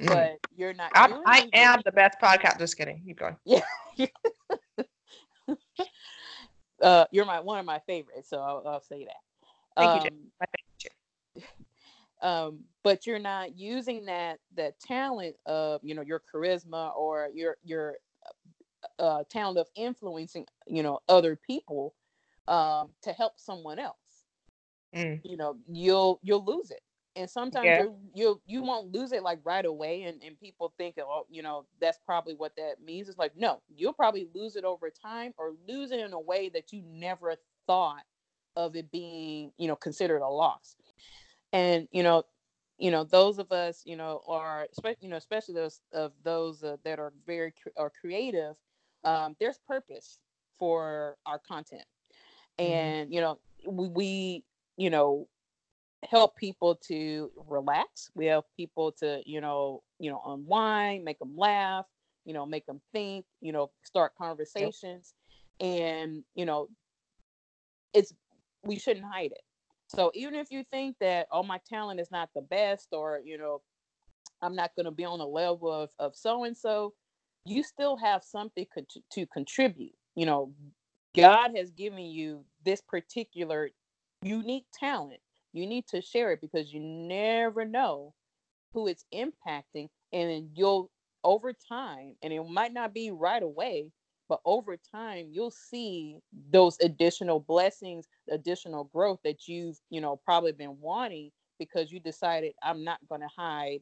[0.00, 0.08] Mm.
[0.08, 0.90] But you're not.
[0.94, 2.58] I, I am the best podcast.
[2.58, 3.02] Just kidding.
[3.06, 3.36] Keep going.
[3.46, 4.06] Yeah.
[6.82, 9.20] uh, you're my one of my favorites, so I'll, I'll say that.
[9.76, 11.46] Thank um, you, favorite
[12.22, 17.56] um, but you're not using that that talent of you know your charisma or your
[17.64, 17.96] your
[18.98, 21.94] uh, uh, talent of influencing you know other people
[22.48, 23.96] um, to help someone else
[24.94, 25.20] mm.
[25.24, 26.82] you know you'll you'll lose it
[27.16, 27.84] and sometimes yeah.
[28.14, 31.64] you you won't lose it like right away and, and people think oh you know
[31.80, 35.52] that's probably what that means it's like no you'll probably lose it over time or
[35.68, 37.34] lose it in a way that you never
[37.66, 38.02] thought
[38.56, 40.76] of it being you know considered a loss
[41.52, 42.22] and you know
[42.78, 44.66] you know those of us you know are
[45.00, 48.56] you know especially those of those uh, that are very are creative
[49.04, 50.18] um, there's purpose
[50.58, 51.84] for our content
[52.58, 52.72] mm-hmm.
[52.72, 54.44] and you know we, we
[54.76, 55.26] you know
[56.10, 61.36] help people to relax we help people to you know you know unwind make them
[61.36, 61.86] laugh
[62.24, 65.14] you know make them think you know start conversations
[65.60, 65.70] yep.
[65.70, 66.68] and you know
[67.94, 68.12] it's
[68.64, 69.42] we shouldn't hide it
[69.94, 73.36] so even if you think that, oh, my talent is not the best, or, you
[73.36, 73.60] know,
[74.40, 76.94] I'm not going to be on the level of, of so and so,
[77.44, 79.94] you still have something co- to contribute.
[80.14, 80.54] You know,
[81.16, 83.70] God has given you this particular
[84.22, 85.20] unique talent.
[85.52, 88.14] You need to share it because you never know
[88.72, 89.88] who it's impacting.
[90.12, 90.90] And you'll,
[91.24, 93.90] over time, and it might not be right away,
[94.28, 96.16] but over time you'll see
[96.50, 102.54] those additional blessings additional growth that you've you know probably been wanting because you decided
[102.62, 103.80] i'm not going to hide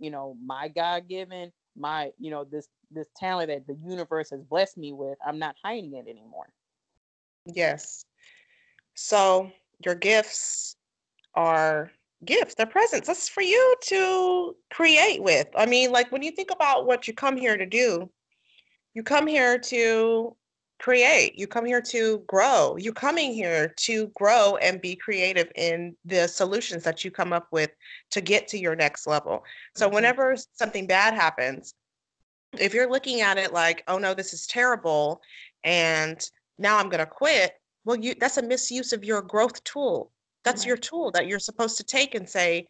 [0.00, 4.76] you know my god-given my you know this this talent that the universe has blessed
[4.76, 6.48] me with i'm not hiding it anymore
[7.46, 8.04] Yes.
[8.94, 9.50] So
[9.84, 10.76] your gifts
[11.34, 11.90] are
[12.24, 13.06] gifts, they're presents.
[13.06, 15.48] That's for you to create with.
[15.56, 18.10] I mean, like when you think about what you come here to do,
[18.94, 20.36] you come here to
[20.78, 21.38] create.
[21.38, 22.76] You come here to grow.
[22.76, 27.46] You're coming here to grow and be creative in the solutions that you come up
[27.52, 27.70] with
[28.10, 29.44] to get to your next level.
[29.76, 29.92] So, Mhm.
[29.94, 31.74] whenever something bad happens,
[32.58, 35.22] if you're looking at it like, oh no, this is terrible,
[35.64, 40.11] and now I'm going to quit, well, you that's a misuse of your growth tool.
[40.44, 42.66] That's your tool that you're supposed to take and say,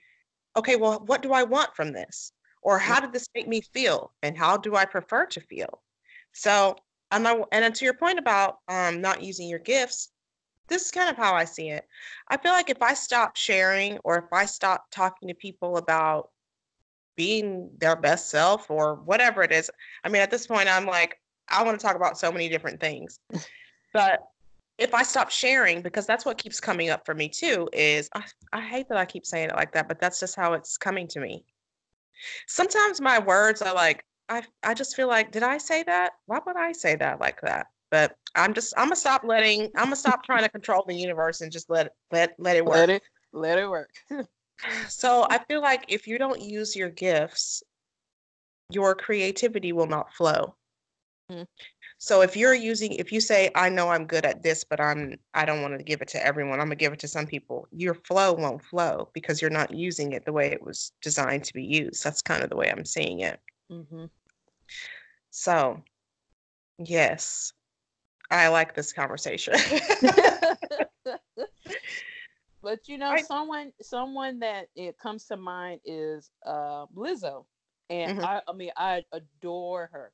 [0.56, 2.32] okay, well, what do I want from this?
[2.62, 4.12] Or how did this make me feel?
[4.22, 5.82] And how do I prefer to feel?
[6.32, 6.76] So,
[7.10, 10.08] I'm and to your point about um, not using your gifts,
[10.68, 11.86] this is kind of how I see it.
[12.28, 16.30] I feel like if I stop sharing or if I stop talking to people about
[17.16, 19.70] being their best self or whatever it is,
[20.04, 22.80] I mean, at this point, I'm like, I want to talk about so many different
[22.80, 23.18] things.
[23.94, 24.20] But
[24.78, 28.24] if I stop sharing, because that's what keeps coming up for me too, is I,
[28.52, 31.06] I hate that I keep saying it like that, but that's just how it's coming
[31.08, 31.44] to me.
[32.46, 36.12] Sometimes my words are like, I I just feel like, did I say that?
[36.26, 37.66] Why would I say that like that?
[37.90, 41.40] But I'm just I'm gonna stop letting I'm gonna stop trying to control the universe
[41.40, 42.76] and just let let let it work.
[42.76, 43.90] Let it let it work.
[44.88, 47.64] So I feel like if you don't use your gifts,
[48.70, 50.54] your creativity will not flow.
[51.30, 51.46] Mm.
[52.04, 55.20] So if you're using, if you say, I know I'm good at this, but I'm,
[55.34, 57.68] I don't want to give it to everyone, I'm gonna give it to some people,
[57.70, 61.54] your flow won't flow because you're not using it the way it was designed to
[61.54, 62.02] be used.
[62.02, 63.38] That's kind of the way I'm seeing it.
[63.70, 64.06] Mm-hmm.
[65.30, 65.80] So,
[66.80, 67.52] yes,
[68.32, 69.54] I like this conversation.
[72.64, 77.44] but you know, I- someone someone that it comes to mind is uh Lizzo.
[77.90, 78.24] And Mhm.
[78.24, 80.12] I I mean I adore her.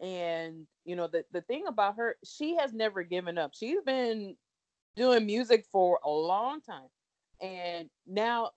[0.00, 3.52] And you know, the, the thing about her, she has never given up.
[3.54, 4.36] She's been
[4.96, 6.88] doing music for a long time.
[7.40, 8.50] And now,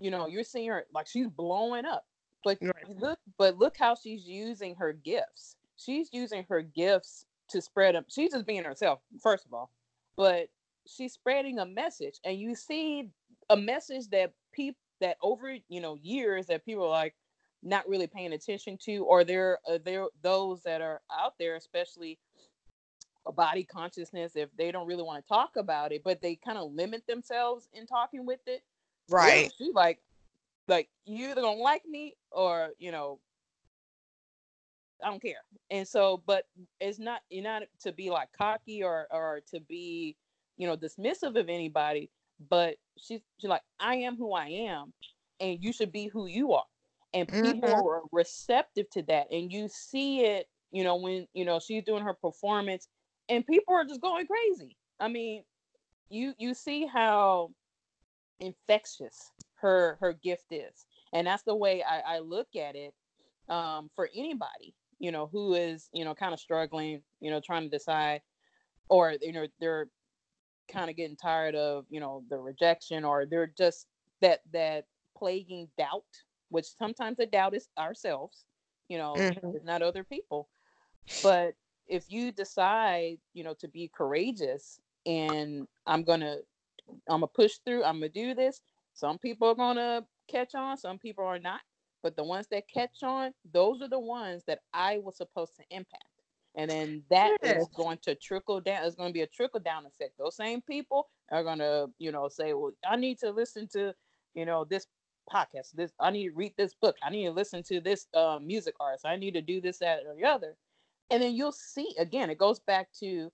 [0.00, 2.04] you know, you're seeing her like she's blowing up.
[2.44, 3.00] But Right.
[3.00, 5.56] look, but look how she's using her gifts.
[5.76, 8.04] She's using her gifts to spread them.
[8.08, 9.70] She's just being herself, first of all.
[10.16, 10.48] But
[10.86, 13.10] she's spreading a message and you see
[13.50, 17.14] a message that people that over you know years that people are like
[17.62, 22.18] not really paying attention to or there uh, there those that are out there especially
[23.26, 26.58] a body consciousness if they don't really want to talk about it but they kind
[26.58, 28.62] of limit themselves in talking with it
[29.10, 29.52] right.
[29.58, 30.00] she's like
[30.68, 33.18] like you either gonna like me or you know
[35.02, 35.42] I don't care.
[35.70, 36.46] And so, but
[36.80, 40.16] it's not you're not to be like cocky or or to be,
[40.56, 42.10] you know, dismissive of anybody.
[42.48, 44.92] But she's she's like, I am who I am,
[45.40, 46.64] and you should be who you are.
[47.14, 47.88] And people Mhm.
[47.88, 52.04] are receptive to that, and you see it, you know, when you know she's doing
[52.04, 52.88] her performance,
[53.28, 54.76] and people are just going crazy.
[55.00, 55.44] I mean,
[56.10, 57.52] you you see how
[58.40, 62.94] infectious her her gift is, and that's the way I, I look at it
[63.48, 67.62] um, for anybody you know who is you know kind of struggling you know trying
[67.62, 68.22] to decide
[68.88, 69.88] or you know they're
[70.68, 73.86] kind of getting tired of you know the rejection or they're just
[74.20, 76.04] that that plaguing doubt
[76.50, 78.44] which sometimes the doubt is ourselves
[78.88, 79.56] you know Mhm.
[79.62, 80.48] not other people
[81.22, 81.54] but
[81.86, 86.36] if you decide you know to be courageous and i'm gonna
[87.08, 88.62] i'm gonna push through i'm gonna do this
[88.94, 91.60] some people are gonna catch on some people are not
[92.02, 95.62] but the ones that catch on those are the ones that i was supposed to
[95.70, 96.04] impact
[96.56, 97.74] and then that is Yes.
[97.74, 101.08] going to trickle down it's going to be a trickle down effect those same people
[101.30, 103.92] are going to you know say well i need to listen to
[104.34, 104.86] you know this
[105.32, 106.96] podcast this i need to read this book.
[107.02, 109.04] I need to listen to this uh, music artist.
[109.06, 110.56] I need to do this that or the other.
[111.10, 113.30] And then you'll see again it goes back to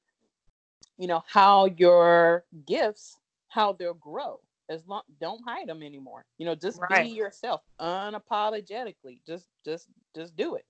[0.98, 3.16] you know how your gifts
[3.48, 4.40] how they'll grow.
[4.68, 6.24] As long don't hide them anymore.
[6.38, 7.05] You know just Right.
[7.05, 9.20] be yourself unapologetically.
[9.26, 10.64] Just just just do it.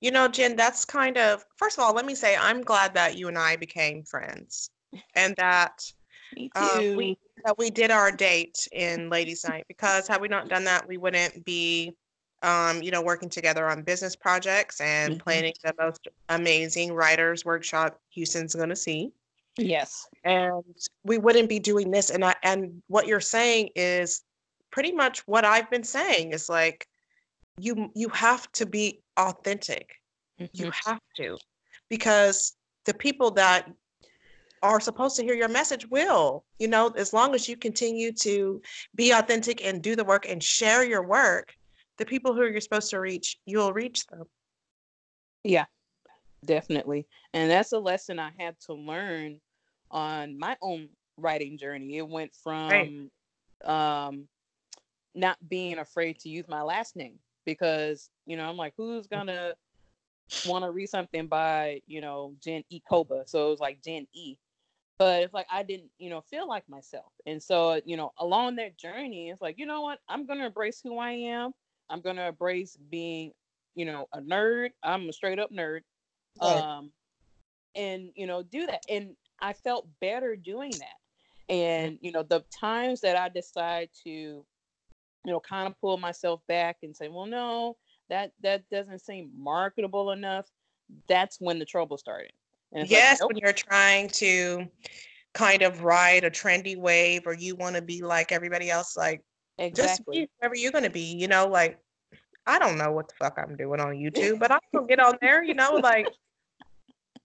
[0.00, 3.16] You know, Jen, that's kind of, first of all, let me say, I'm glad that
[3.16, 4.70] you and I became friends
[5.14, 5.82] and that
[6.34, 7.18] me um, we
[7.58, 11.44] we did our date in Ladies Night because had we not done that, we wouldn't
[11.44, 11.94] be,
[12.42, 15.22] um, you know, working together on business projects and Mhm.
[15.22, 19.12] planning the most amazing writers workshop Houston's going to see.
[19.56, 20.64] yes And
[21.04, 22.10] we wouldn't be doing this.
[22.10, 24.22] And I and what you're saying is
[24.70, 26.86] pretty much what I've been saying is like
[27.58, 29.94] you you have to be authentic.
[30.52, 30.86] You Mhm.
[30.86, 31.38] have to
[31.88, 33.70] because the people that
[34.66, 38.60] are supposed to hear your message will, you know, as long as you continue to
[38.94, 41.54] be authentic and do the work and share your work,
[41.98, 44.24] the people who you're supposed to reach, you'll reach them.
[45.44, 45.64] yeah
[46.44, 49.40] definitely and that's a lesson i had to learn
[49.90, 51.96] on my own writing journey.
[51.96, 53.10] It went from
[53.64, 54.08] right.
[54.08, 54.28] um,
[55.14, 59.54] not being afraid to use my last name because you know I'm like, who's gonna
[60.46, 63.22] want to read something by you know Jen E Koba?
[63.26, 64.36] So it was like Jen E.
[64.98, 67.12] But it's like I didn't, you know, feel like myself.
[67.26, 69.98] And so, you know, along that journey, it's like, you know what?
[70.08, 71.52] I'm gonna embrace who I am.
[71.90, 73.32] I'm gonna embrace being,
[73.74, 74.70] you know, a nerd.
[74.82, 75.80] I'm a straight up nerd.
[76.40, 76.56] Right.
[76.56, 76.92] Um,
[77.74, 78.84] and you know, do that.
[78.88, 81.52] And I felt better doing that.
[81.52, 84.44] And you know, the times that I decide to, you
[85.24, 87.76] know, kind of pull myself back and say, well, no,
[88.08, 90.46] that that doesn't seem marketable enough.
[91.08, 92.32] That's when the trouble started.
[92.72, 93.28] Yes, like, nope.
[93.28, 94.66] when you're trying to
[95.34, 99.22] kind of ride a trendy wave or you want to be like everybody else, like
[99.58, 99.84] exactly.
[99.86, 101.78] just be whoever you're going to be, you know, like
[102.46, 105.18] I don't know what the fuck I'm doing on YouTube, but I'm gonna get on
[105.20, 106.06] there, you know, like.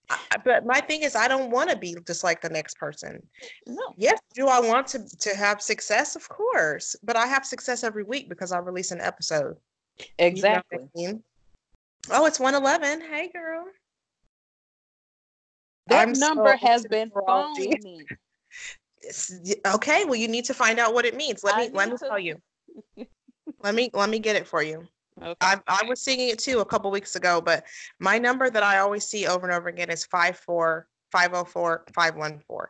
[0.09, 3.25] I, but my thing is, I don't want to be just like the next person.
[3.65, 3.93] No.
[3.95, 6.17] Yes, do I want to to have success?
[6.17, 9.55] Of course, but I have success every week because I release an episode.
[10.19, 10.79] Exactly.
[10.95, 11.23] You know I mean?
[12.09, 12.99] Oh, it's one eleven.
[12.99, 13.67] Hey, girl.
[15.87, 18.05] That I'm number so has been phoned me.
[19.65, 21.43] okay, well, you need to find out what it means.
[21.43, 22.05] Let me let me to...
[22.05, 22.41] tell you.
[23.63, 24.87] let me let me get it for you.
[25.21, 25.35] Okay.
[25.41, 27.65] I, I was singing it too a couple weeks ago, but
[27.99, 32.67] my number that I always see over and over again is 54 504 514.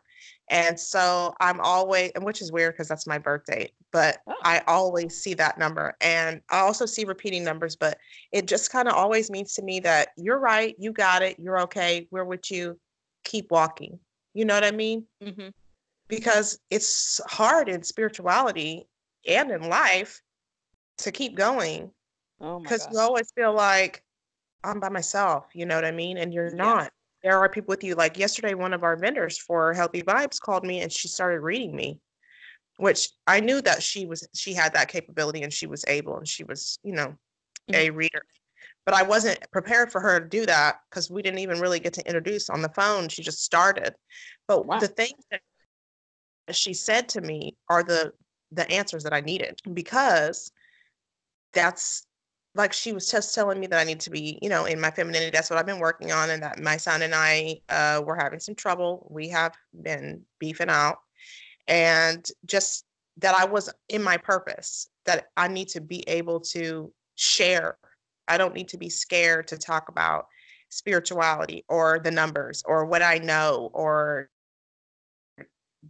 [0.49, 4.33] And so I'm always, and which is weird because that's my birthday, but oh.
[4.43, 5.95] I always see that number.
[6.01, 7.97] And I also see repeating numbers, but
[8.31, 11.61] it just kind of always means to me that you're right, you got it, you're
[11.61, 12.77] okay, we're with you,
[13.23, 13.99] keep walking.
[14.33, 15.05] You know what I mean?
[15.23, 15.49] Mm-hmm.
[16.07, 18.87] Because it's hard in spirituality
[19.27, 20.21] and in life
[20.99, 21.91] to keep going
[22.41, 24.03] Oh Because you always feel like
[24.63, 26.17] I'm by myself, you know what I mean?
[26.17, 26.55] And you're yeah.
[26.55, 26.91] not.
[27.23, 27.93] There are people with you.
[27.93, 31.75] Like yesterday, one of our vendors for Healthy Vibes called me and she started reading
[31.75, 31.99] me,
[32.77, 36.27] which I knew that she was she had that capability and she was able and
[36.27, 37.75] she was, you know, mm-hmm.
[37.75, 38.23] a reader.
[38.85, 41.93] But I wasn't prepared for her to do that because we didn't even really get
[41.93, 43.09] to introduce on the phone.
[43.09, 43.93] She just started.
[44.47, 44.79] But wow.
[44.79, 45.41] the things that
[46.55, 48.13] she said to me are the
[48.51, 50.51] the answers that I needed because
[51.53, 52.05] that's
[52.53, 54.91] like she was just telling me that I need to be, you know, in my
[54.91, 55.31] femininity.
[55.31, 58.39] That's what I've been working on, and that my son and I uh, were having
[58.39, 59.07] some trouble.
[59.09, 60.97] We have been beefing out,
[61.67, 62.85] and just
[63.17, 64.89] that I was in my purpose.
[65.05, 67.77] That I need to be able to share.
[68.31, 70.27] I don't need to be scared to talk about
[70.69, 74.29] spirituality or the numbers or what I know or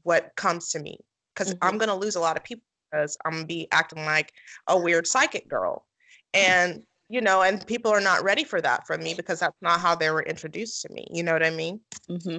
[0.02, 0.98] what comes to me
[1.36, 1.64] because mm-hmm.
[1.64, 4.34] I'm going to lose a lot of people because I'm going to be acting like
[4.68, 5.86] a weird psychic girl
[6.34, 9.80] and you know and people are not ready for that from me because that's not
[9.80, 11.80] how they were introduced to me you know what i mean
[12.10, 12.38] mm-hmm.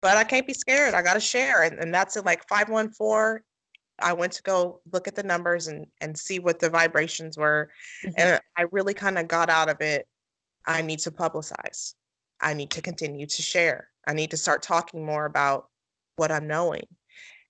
[0.00, 3.42] but i can't be scared i gotta share and, and that's it like 514
[4.00, 7.70] i went to go look at the numbers and and see what the vibrations were
[8.04, 8.14] mm-hmm.
[8.18, 10.06] and i really kind of got out of it
[10.66, 11.94] i need to publicize.
[12.40, 13.88] I need to continue to share.
[14.06, 15.68] I need to start talking more about
[16.16, 16.86] what i'm knowing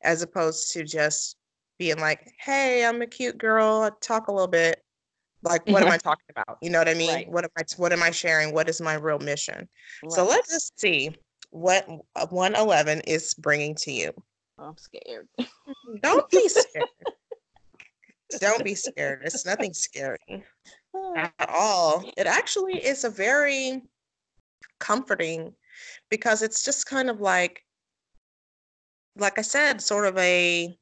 [0.03, 1.37] as opposed to just
[1.79, 4.83] being like hey i'm a cute girl I talk a little bit.
[5.43, 6.59] Like what am i talking about?
[6.63, 7.13] You know what i mean?
[7.13, 7.31] Right.
[7.31, 8.53] what am i what am i sharing?
[8.53, 9.69] What is my real mission?
[10.03, 10.13] Right.
[10.13, 11.15] so let's just see
[11.51, 11.87] what
[12.31, 14.13] 111 is bringing to you
[14.59, 15.29] i'm scared
[16.03, 16.89] don't be scared
[18.41, 20.19] don't be scared it's nothing scary
[21.17, 23.83] at all it actually is a very
[24.79, 25.53] comforting
[26.11, 27.63] because it's just kind of like
[29.17, 30.77] like i said sort of a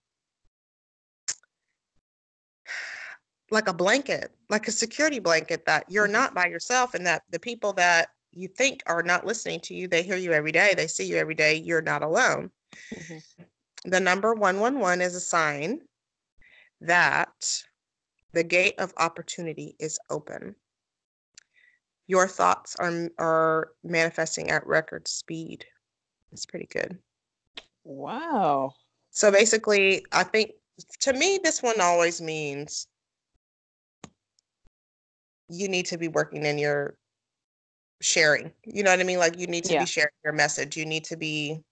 [3.55, 6.13] like a blanket, like a security blanket that you're mm-hmm.
[6.13, 9.89] not by yourself and that the people that you think are not listening to you,
[9.89, 12.51] they hear you every day, they see you every day, you're not alone.
[12.93, 13.45] Mm-hmm.
[13.85, 15.81] The number 111 is a sign
[16.81, 17.63] that
[18.33, 20.55] the gate of opportunity is open.
[22.07, 25.65] Your thoughts are are manifesting at record speed.
[26.33, 26.99] It's pretty good.
[27.85, 28.73] Wow.
[29.11, 30.53] So basically, I think
[31.01, 32.89] to me this one always means
[35.49, 36.97] you need to be working in your
[38.01, 38.51] sharing.
[38.65, 39.19] You know what I mean?
[39.19, 39.81] Like you need to yeah.
[39.81, 40.77] be sharing your message.
[40.77, 41.63] You need to be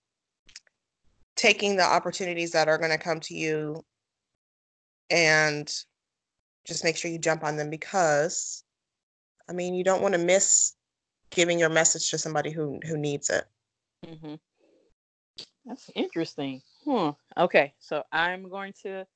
[1.36, 3.84] taking the opportunities that are going to come to you
[5.10, 5.72] and
[6.64, 8.64] just make sure you jump on them because
[9.48, 10.74] I mean, you don't want to miss
[11.30, 13.44] giving your message to somebody who who needs it.
[14.06, 14.34] Mm-hmm.
[15.66, 16.62] That's interesting.
[16.84, 17.10] Hmm.
[17.36, 19.06] Okay, so I'm going to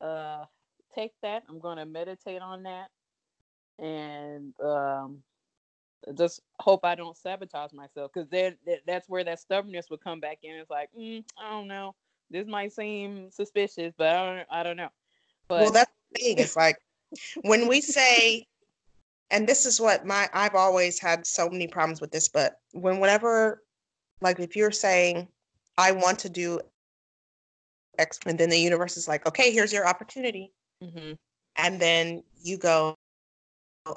[0.00, 0.44] uh,
[0.94, 1.44] take that.
[1.48, 2.88] I'm going to meditate on that
[3.78, 5.22] and um,
[6.16, 10.38] just hope I don't sabotage myself because then that's where that stubbornness would come back
[10.42, 10.56] in.
[10.56, 11.94] It's like, mm, I don't know,
[12.30, 14.88] this might seem suspicious, but I don't, I don't know.
[15.48, 16.38] But well, that's the thing.
[16.38, 16.78] It's like
[17.42, 18.46] when we say,
[19.30, 23.00] and this is what my I've always had so many problems with this, but when
[23.00, 23.62] whenever,
[24.20, 25.28] like, if you're saying,
[25.78, 26.60] I want to do
[27.98, 31.12] X, and then the universe is like, okay, here's your opportunity, mm-hmm.
[31.56, 32.96] and then you go,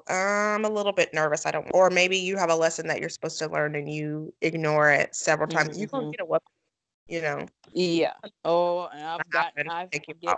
[0.08, 1.46] I'm a little bit nervous.
[1.46, 4.34] I don't, or maybe you have a lesson that you're supposed to learn and you
[4.42, 5.72] ignore it several times.
[5.72, 5.82] Mm-hmm.
[5.82, 6.52] You can get a weapon,
[7.08, 7.46] you know.
[7.72, 8.14] Yeah.
[8.44, 10.38] Oh, and I've got, I've get,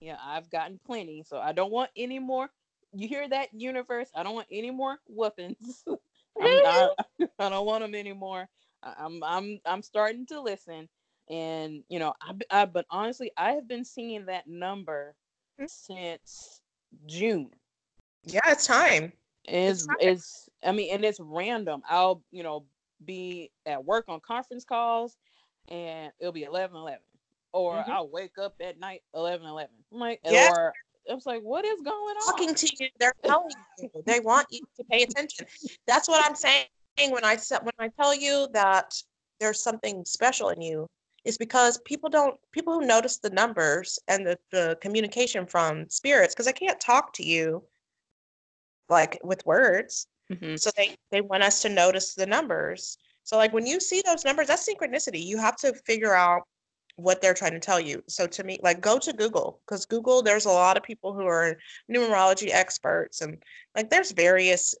[0.00, 1.22] yeah, I've gotten plenty.
[1.26, 2.48] So I don't want any more.
[2.94, 4.08] You hear that, universe?
[4.14, 5.84] I don't want any more weapons.
[6.40, 6.90] I'm not,
[7.38, 8.48] I don't want them anymore.
[8.82, 10.88] I'm, I'm, I'm starting to listen,
[11.28, 15.14] and you know, I, I, but honestly, I have been seeing that number
[15.60, 15.66] mm-hmm.
[15.66, 16.60] since
[17.06, 17.50] June
[18.24, 19.12] yeah, it's time.
[19.46, 21.82] Is is I mean, and it's random.
[21.88, 22.64] I'll you know
[23.04, 25.16] be at work on conference calls,
[25.68, 26.98] and it'll be 11 11
[27.52, 27.90] or mm-hmm.
[27.90, 29.70] I'll wake up at night 11 11.
[29.92, 30.50] I'm like, yeah.
[30.50, 30.72] or
[31.10, 32.26] I was like, what is going on?
[32.26, 35.46] Talking to you, they're telling you, they want you to pay attention.
[35.86, 36.66] That's what I'm saying
[37.10, 38.94] when I when I tell you that
[39.40, 40.86] there's something special in you.
[41.24, 46.34] Is because people don't people who notice the numbers and the, the communication from spirits
[46.34, 47.62] because I can't talk to you
[48.88, 50.06] like with words.
[50.32, 50.56] Mm-hmm.
[50.56, 52.98] So they they want us to notice the numbers.
[53.24, 55.24] So like when you see those numbers, that's synchronicity.
[55.24, 56.42] You have to figure out
[56.96, 58.02] what they're trying to tell you.
[58.08, 61.26] So to me, like go to Google because Google, there's a lot of people who
[61.26, 61.56] are
[61.90, 63.42] numerology experts and
[63.76, 64.74] like there's various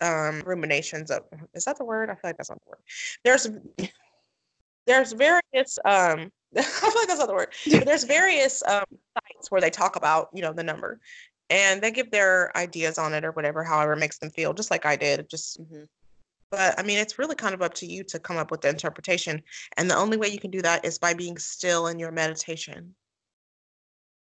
[0.00, 1.22] um ruminations of
[1.54, 2.08] is that the word?
[2.10, 2.78] I feel like that's not the word.
[3.24, 3.48] There's
[4.86, 7.52] there's various um I feel like that's not the word.
[7.70, 11.00] But there's various um sites where they talk about, you know, the number
[11.50, 14.70] and they give their ideas on it or whatever, however it makes them feel, just
[14.70, 15.28] like I did.
[15.28, 15.84] Just, mm-hmm.
[16.50, 18.68] but I mean, it's really kind of up to you to come up with the
[18.68, 19.42] interpretation,
[19.76, 22.94] and the only way you can do that is by being still in your meditation.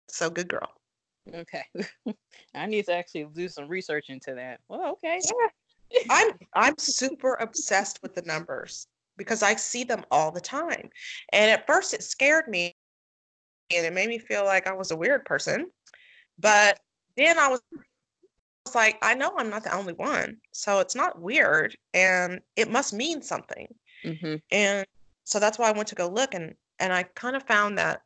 [0.08, 0.72] So, good girl.
[1.32, 1.64] Okay,
[2.54, 4.60] I need to actually do some research into that.
[4.68, 5.20] Well, okay.
[5.24, 6.02] Yeah.
[6.08, 10.88] I'm I'm super obsessed with the numbers because I see them all the time,
[11.32, 12.74] and at first it scared me,
[13.74, 15.70] and it made me feel like I was a weird person.
[16.38, 16.80] But
[17.16, 17.61] then I was
[18.74, 20.36] like, I know I'm not the only one.
[20.52, 23.72] So it's not weird and it must mean something.
[24.04, 24.36] Mm-hmm.
[24.50, 24.86] And
[25.24, 28.02] so that's why I went to go look and and I kind of found that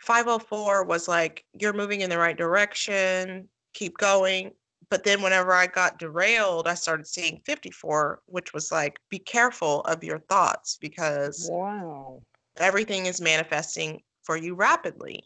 [0.00, 4.52] 504 was like you're moving in the right direction, keep going.
[4.90, 9.82] But then whenever I got derailed, I started seeing 54, which was like be careful
[9.82, 12.22] of your thoughts because wow.
[12.56, 15.22] Everything is manifesting for you rapidly.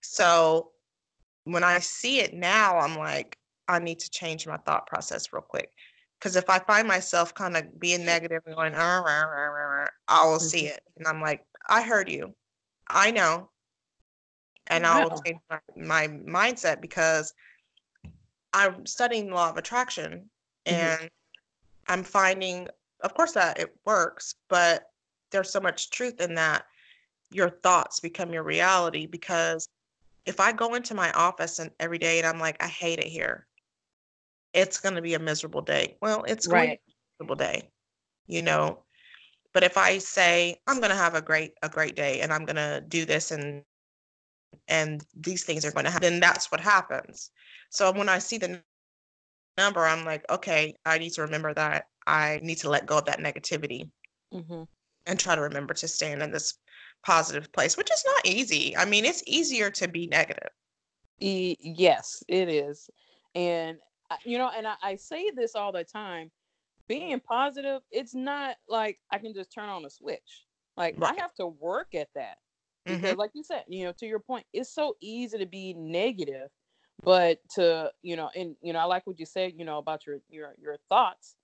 [0.00, 0.71] So
[1.44, 3.38] when I see it now, I'm like,
[3.68, 5.70] I need to change my thought process real quick.
[6.18, 9.88] Because if I find myself kind of being negative and going, I
[10.24, 10.66] will see mm-hmm.
[10.66, 10.82] it.
[10.96, 12.34] And I'm like, I heard you.
[12.88, 13.48] I know.
[14.68, 17.34] And I will change my, my mindset because
[18.52, 20.30] I'm studying the law of attraction
[20.66, 20.74] mm-hmm.
[20.74, 21.06] and mm-hmm.
[21.92, 22.68] I'm finding,
[23.02, 24.84] of course, that it works, but
[25.32, 26.64] there's so much truth in that
[27.32, 29.68] your thoughts become your reality because
[30.26, 33.06] if I go into my office and every day and I'm like, I hate it
[33.06, 33.46] here,
[34.52, 35.96] it's going to be a miserable day.
[36.00, 36.80] Well, it's going right.
[36.80, 37.70] to be a miserable day,
[38.26, 38.84] you know.
[39.52, 42.44] But if I say I'm going to have a great a great day and I'm
[42.44, 43.62] going to do this and
[44.68, 47.30] and these things are going to happen, then that's what happens.
[47.70, 48.62] So when I see the
[49.58, 53.04] number, I'm like, okay, I need to remember that I need to let go of
[53.06, 53.90] that negativity
[54.32, 54.62] mm-hmm.
[55.06, 56.58] and try to remember to stand in this
[57.04, 58.76] positive place, which is not easy.
[58.76, 60.50] I mean, it's easier to be negative.
[61.20, 62.88] E- yes, it is.
[63.34, 63.78] And,
[64.24, 66.30] you know, and I, I say this all the time
[66.88, 70.46] being positive, it's not like I can just turn on a switch.
[70.76, 71.14] Like, right.
[71.16, 72.38] I have to work at that.
[72.84, 73.18] Because, mm-hmm.
[73.18, 76.48] like you said, you know, to your point, it's so easy to be negative,
[77.04, 80.06] but to, you know, and, you know, I like what you said, you know, about
[80.06, 81.36] your, your, your thoughts.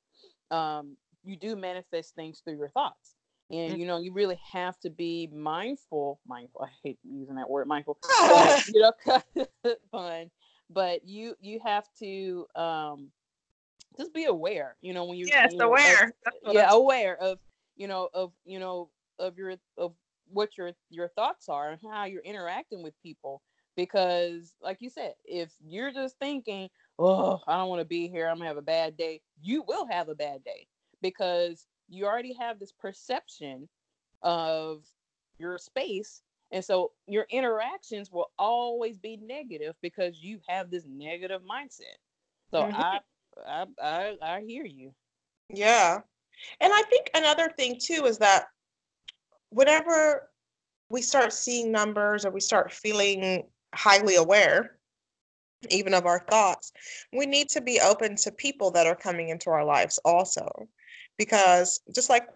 [0.51, 3.15] Um, you do manifest things through your thoughts
[3.51, 3.79] and mm.
[3.79, 7.99] you know you really have to be mindful mindful i hate using that word mindful
[8.03, 10.31] but, you know fun
[10.71, 13.11] but you you have to um
[13.97, 16.13] just be aware you know when you yes you know, aware
[16.45, 17.39] of, yeah aware of
[17.77, 19.95] you know of you know of your of
[20.31, 23.41] what your your thoughts are and how you're interacting with people
[23.77, 26.69] because like you said if you're just thinking
[26.99, 29.87] oh i don't want to be here i'm gonna have a bad day you will
[29.91, 30.67] have a bad day
[31.01, 33.69] because you already have this perception
[34.23, 34.83] of
[35.39, 41.43] your space and so your interactions will always be negative because you have this negative
[41.43, 41.99] mindset
[42.51, 42.75] so mm-hmm.
[42.75, 42.99] i
[43.47, 44.93] I I I hear you.
[45.49, 46.01] Yeah.
[46.61, 48.47] And I think another thing too is that
[49.51, 50.29] whenever
[50.91, 54.77] we start seeing numbers or we start feeling highly aware
[55.71, 56.73] even of our thoughts
[57.13, 60.49] we need to be open to people that are coming into our lives also
[61.19, 62.29] because just like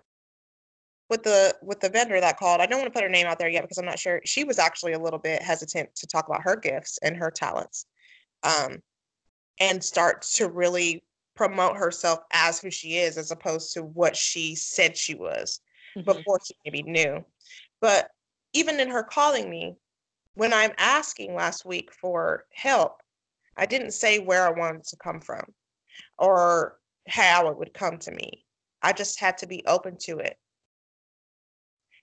[1.08, 3.38] with the with the vendor that called i don't want to put her name out
[3.38, 6.26] there yet because i'm not sure she was actually a little bit hesitant to talk
[6.26, 7.86] about her gifts and her talents
[8.42, 8.78] um,
[9.60, 11.04] and start to really
[11.36, 15.60] promote herself as who she is as opposed to what she said she was
[15.96, 16.04] mm-hmm.
[16.04, 17.24] before she maybe knew
[17.80, 18.08] but
[18.52, 19.76] even in her calling me
[20.34, 23.02] when i'm asking last week for help
[23.56, 25.44] i didn't say where i wanted to come from
[26.18, 28.44] or how it would come to me
[28.82, 30.36] i just had to be open to it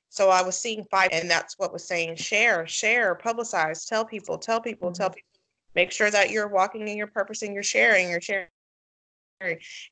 [0.09, 4.37] so I was seeing five, and that's what was saying share, share, publicize, tell people,
[4.37, 4.95] tell people, mm-hmm.
[4.95, 5.29] tell people,
[5.75, 8.47] make sure that you're walking in your purpose and you're sharing, you're sharing.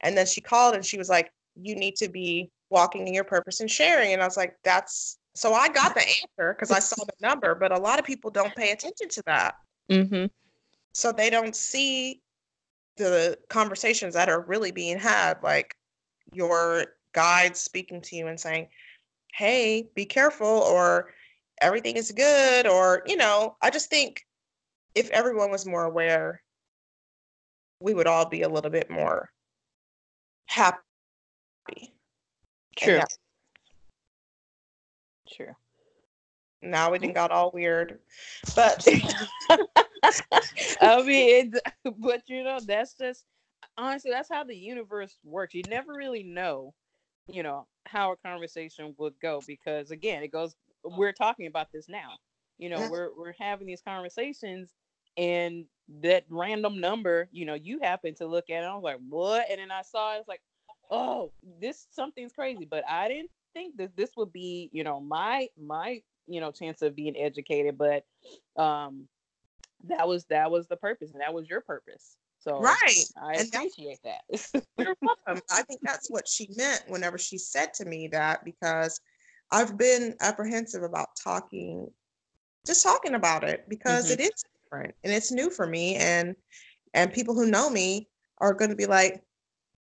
[0.02, 3.24] And then she called and she was like, You need to be walking in your
[3.24, 4.12] purpose and sharing.
[4.12, 7.54] And I was like, That's so I got the answer because I saw the number,
[7.54, 9.56] but a lot of people don't pay attention to that.
[9.90, 10.26] Mm-hmm.
[10.94, 12.22] So they don't see
[12.98, 15.76] the conversations that are really being had, like
[16.34, 18.68] your guide speaking to you and saying,
[19.34, 21.14] hey, be careful, or
[21.62, 24.26] everything is good, or, you know, I just think
[24.96, 26.42] if everyone was more aware,
[27.80, 29.30] we would all be a little bit more
[30.48, 30.80] happy.
[32.76, 33.02] True.
[35.30, 35.54] True.
[36.62, 38.00] Now we didn't got all weird,
[38.56, 38.86] but
[40.82, 41.54] I mean,
[41.84, 43.26] but you know, that's just
[43.78, 45.54] honestly that's how the universe works.
[45.54, 46.74] You never really know
[47.28, 51.90] you know how a conversation would go because again it goes we're talking about this
[51.90, 52.12] now.
[52.58, 54.74] You know we're we're having these conversations
[55.18, 55.66] and
[56.02, 59.46] that random number you know you happen to look at it i was like what?
[59.50, 60.42] And then i saw it, it's like
[60.92, 62.66] oh this something's crazy.
[62.70, 66.82] But i didn't think that this would be you know my my you know chance
[66.82, 68.06] of being educated but
[68.62, 69.08] um
[69.86, 72.18] that was that was the purpose and that was your purpose
[72.48, 74.22] so right, I and appreciate that.
[74.78, 75.42] you're welcome.
[75.52, 79.02] I think that's what she meant whenever she said to me that because
[79.52, 81.90] I've been apprehensive about talking,
[82.66, 84.22] just talking about it because mm-hmm.
[84.22, 86.36] it is different and it's new for me and
[86.94, 89.22] and people who know me are going to be like,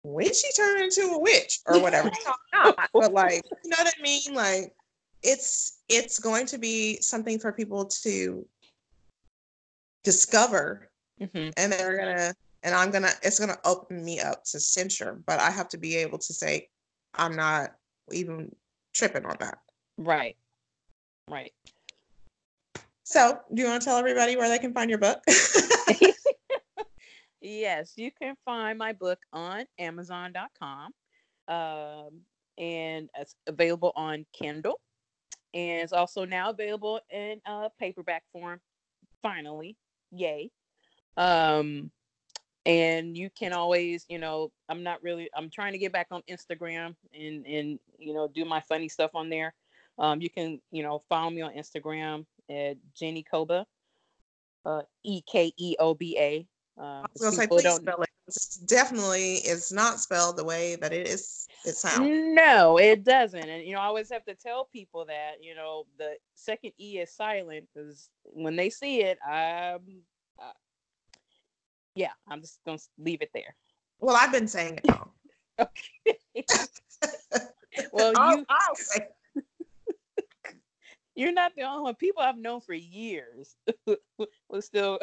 [0.05, 2.11] when she turned into a witch or whatever.
[2.93, 4.35] but like, you know what I mean?
[4.35, 4.73] Like,
[5.25, 8.47] it's it's going to be something for people to
[10.05, 10.89] discover
[11.21, 11.51] mm-hmm.
[11.57, 15.51] and they're gonna and I'm gonna it's gonna open me up to censure, but I
[15.51, 16.69] have to be able to say
[17.15, 17.73] I'm not
[18.11, 18.55] even
[18.95, 19.59] tripping on that.
[19.99, 20.37] Right.
[21.29, 21.53] Right.
[23.05, 25.23] So, do you want to tell everybody where they can find your book?
[27.41, 30.93] yes, you can find my book on Amazon.com,
[31.49, 32.21] um,
[32.59, 34.81] and it's available on Kindle,
[35.53, 38.61] and it's also now available in uh, paperback form.
[39.21, 39.77] Finally,
[40.11, 40.51] yay!
[41.17, 41.91] Um,
[42.65, 46.23] and you can always you know i'm not really i'm trying to get back on
[46.31, 49.55] instagram and and you know do my funny stuff on there
[49.99, 53.67] um you can you know follow me on instagram at jenny koba
[54.65, 56.47] uh e-k-e-o-b-a
[56.79, 57.83] uh, I was gonna say, please don't...
[57.83, 58.09] spell it.
[58.29, 61.47] It's definitely it's not spelled the way that it is.
[61.67, 62.09] It sounds.
[62.09, 63.49] No, it doesn't.
[63.49, 66.99] And you know, I always have to tell people that you know the second e
[66.99, 70.03] is silent because when they see it, I'm
[71.95, 73.55] yeah, I'm just gonna leave it there.
[74.01, 75.11] Well, I've been saying it wrong.
[75.61, 76.19] okay.
[77.93, 78.47] well, I'll, you.
[78.49, 79.09] I'll say.
[81.15, 81.95] You're not the only one.
[81.95, 83.55] People I've known for years
[83.87, 84.99] will still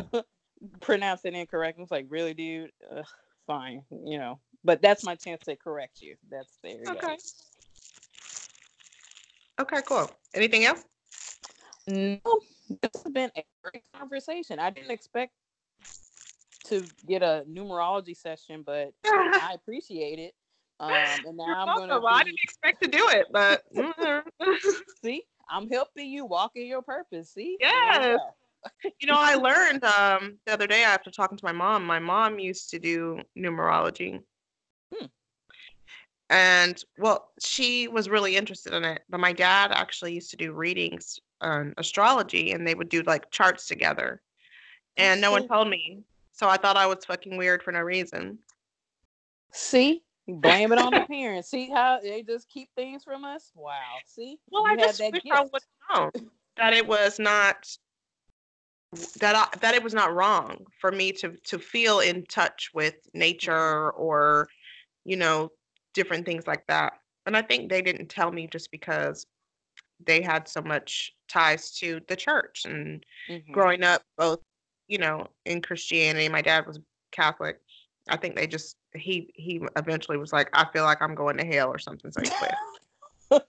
[0.81, 1.79] pronounce it incorrect.
[1.79, 2.71] It's like, really, dude?
[2.95, 3.05] Ugh,
[3.45, 4.39] fine, you know.
[4.63, 6.15] But that's my chance to correct you.
[6.29, 6.81] That's there.
[6.89, 7.17] Okay.
[9.57, 9.63] Go.
[9.63, 10.09] Okay, cool.
[10.33, 10.83] Anything else?
[11.87, 12.19] No,
[12.81, 14.59] this has been a great conversation.
[14.59, 15.33] I didn't expect
[16.69, 20.33] to get a numerology session, but I appreciate it.
[20.81, 20.93] Um,
[21.27, 21.99] and now You're I'm going to.
[21.99, 22.05] Be...
[22.07, 23.63] I didn't expect to do it, but
[25.03, 27.33] see, I'm helping you walk in your purpose.
[27.33, 28.17] See, yes.
[28.63, 28.91] Yeah.
[29.01, 31.85] you know, I learned um, the other day after talking to my mom.
[31.85, 34.21] My mom used to do numerology.
[34.95, 35.07] Hmm.
[36.29, 39.01] And well, she was really interested in it.
[39.09, 43.31] But my dad actually used to do readings on astrology and they would do like
[43.31, 44.21] charts together.
[44.95, 46.03] And no one told me.
[46.39, 48.39] So I thought I was fucking weird for no reason.
[49.51, 51.49] See, blame it on the parents.
[51.49, 53.51] See how they just keep things from us?
[53.55, 53.73] Wow.
[54.05, 54.39] See?
[54.49, 55.27] Well, you I just wish gift.
[55.33, 55.61] I would
[55.93, 56.11] known
[56.55, 57.67] that it was not
[59.19, 62.95] that I, that it was not wrong for me to to feel in touch with
[63.13, 64.47] nature or
[65.03, 65.51] you know
[65.93, 66.93] different things like that
[67.27, 69.27] and i think they didn't tell me just because
[70.07, 73.51] they had so much ties to the church and mm-hmm.
[73.51, 74.39] growing up both
[74.89, 76.79] you know in christianity my dad was
[77.11, 77.61] catholic
[78.09, 81.45] i think they just he he eventually was like i feel like i'm going to
[81.45, 83.45] hell or something so he quit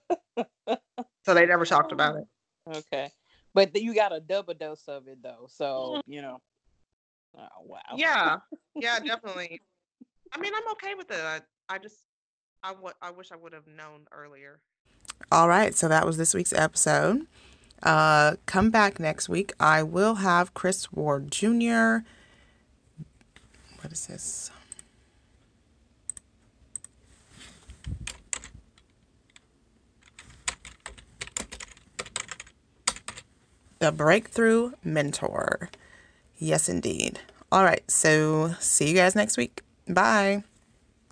[1.25, 2.25] so they never talked about it
[2.77, 3.11] okay
[3.53, 6.11] but you got a double dose of it though, so mm-hmm.
[6.11, 6.39] you know.
[7.37, 7.79] Oh wow.
[7.95, 8.37] Yeah,
[8.75, 9.61] yeah, definitely.
[10.33, 11.19] I mean, I'm okay with it.
[11.19, 11.39] I,
[11.69, 11.97] I just,
[12.63, 14.61] I, w- I wish I would have known earlier.
[15.31, 17.27] All right, so that was this week's episode.
[17.83, 19.53] Uh, come back next week.
[19.59, 21.99] I will have Chris Ward Jr.
[23.81, 24.51] What is this?
[33.79, 35.69] The Breakthrough Mentor.
[36.37, 37.19] Yes, indeed.
[37.51, 37.89] All right.
[37.89, 39.61] So, see you guys next week.
[39.87, 40.43] Bye.